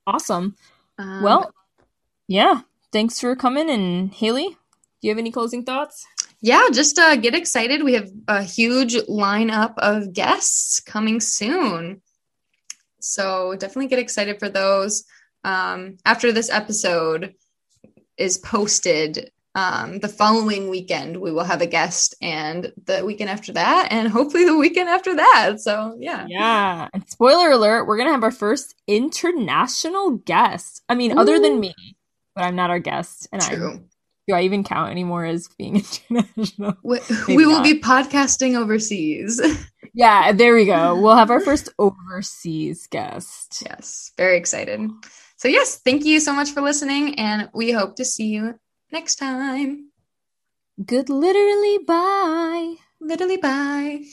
Awesome. 0.08 0.56
Um, 0.98 1.22
well, 1.22 1.54
yeah. 2.28 2.62
Thanks 2.92 3.20
for 3.20 3.36
coming. 3.36 3.70
And 3.70 4.14
Haley, 4.14 4.50
do 4.50 4.58
you 5.02 5.12
have 5.12 5.20
any 5.20 5.32
closing 5.32 5.64
thoughts? 5.64 6.06
Yeah, 6.42 6.68
just 6.74 6.98
uh, 6.98 7.16
get 7.18 7.36
excited. 7.36 7.84
We 7.84 7.94
have 7.94 8.10
a 8.28 8.42
huge 8.42 8.96
lineup 8.96 9.74
of 9.78 10.14
guests 10.14 10.80
coming 10.80 11.20
soon. 11.20 12.02
So 13.00 13.56
definitely 13.56 13.88
get 13.88 14.00
excited 14.00 14.40
for 14.40 14.50
those. 14.50 15.04
Um, 15.44 15.98
after 16.04 16.32
this 16.32 16.50
episode 16.50 17.36
is 18.18 18.40
posted, 18.40 19.32
um, 19.54 20.00
the 20.00 20.08
following 20.08 20.70
weekend 20.70 21.18
we 21.18 21.32
will 21.32 21.44
have 21.44 21.62
a 21.62 21.68
guest 21.68 22.16
and 22.22 22.72
the 22.86 23.06
weekend 23.06 23.30
after 23.30 23.52
that 23.54 23.90
and 23.92 24.08
hopefully 24.08 24.46
the 24.46 24.56
weekend 24.56 24.88
after 24.88 25.16
that 25.16 25.56
so 25.60 25.98
yeah 26.00 26.26
yeah 26.30 26.88
and 26.94 27.10
spoiler 27.10 27.52
alert 27.52 27.86
we're 27.86 27.98
gonna 27.98 28.12
have 28.12 28.24
our 28.24 28.32
first 28.32 28.76
international 28.88 30.12
guest 30.12 30.84
i 30.88 30.96
mean 30.96 31.12
Ooh. 31.12 31.20
other 31.20 31.38
than 31.38 31.60
me 31.60 31.74
but 32.34 32.46
i'm 32.46 32.56
not 32.56 32.70
our 32.70 32.80
guest 32.80 33.28
and 33.34 33.42
True. 33.42 33.74
i 33.74 33.80
do 34.32 34.38
i 34.38 34.42
even 34.42 34.64
count 34.64 34.92
anymore 34.92 35.26
as 35.26 35.48
being 35.58 35.76
international 36.10 36.76
we, 36.84 37.00
we 37.28 37.46
will 37.46 37.62
be 37.62 37.80
podcasting 37.80 38.56
overseas 38.58 39.42
yeah 39.94 40.32
there 40.32 40.56
we 40.56 40.66
go 40.66 41.00
we'll 41.00 41.16
have 41.16 41.32
our 41.32 41.42
first 41.42 41.70
overseas 41.80 42.88
guest 42.88 43.64
yes 43.66 44.12
very 44.18 44.38
excited 44.38 44.80
so 45.38 45.48
yes 45.48 45.78
thank 45.78 46.06
you 46.06 46.20
so 46.20 46.34
much 46.34 46.52
for 46.52 46.62
listening 46.62 47.18
and 47.20 47.50
we 47.54 47.72
hope 47.72 47.96
to 47.96 48.06
see 48.06 48.28
you 48.28 48.56
next 48.92 49.16
time. 49.16 49.92
Good 50.84 51.10
literally 51.10 51.80
bye. 51.86 52.76
Literally 53.00 53.38
bye. 53.38 54.04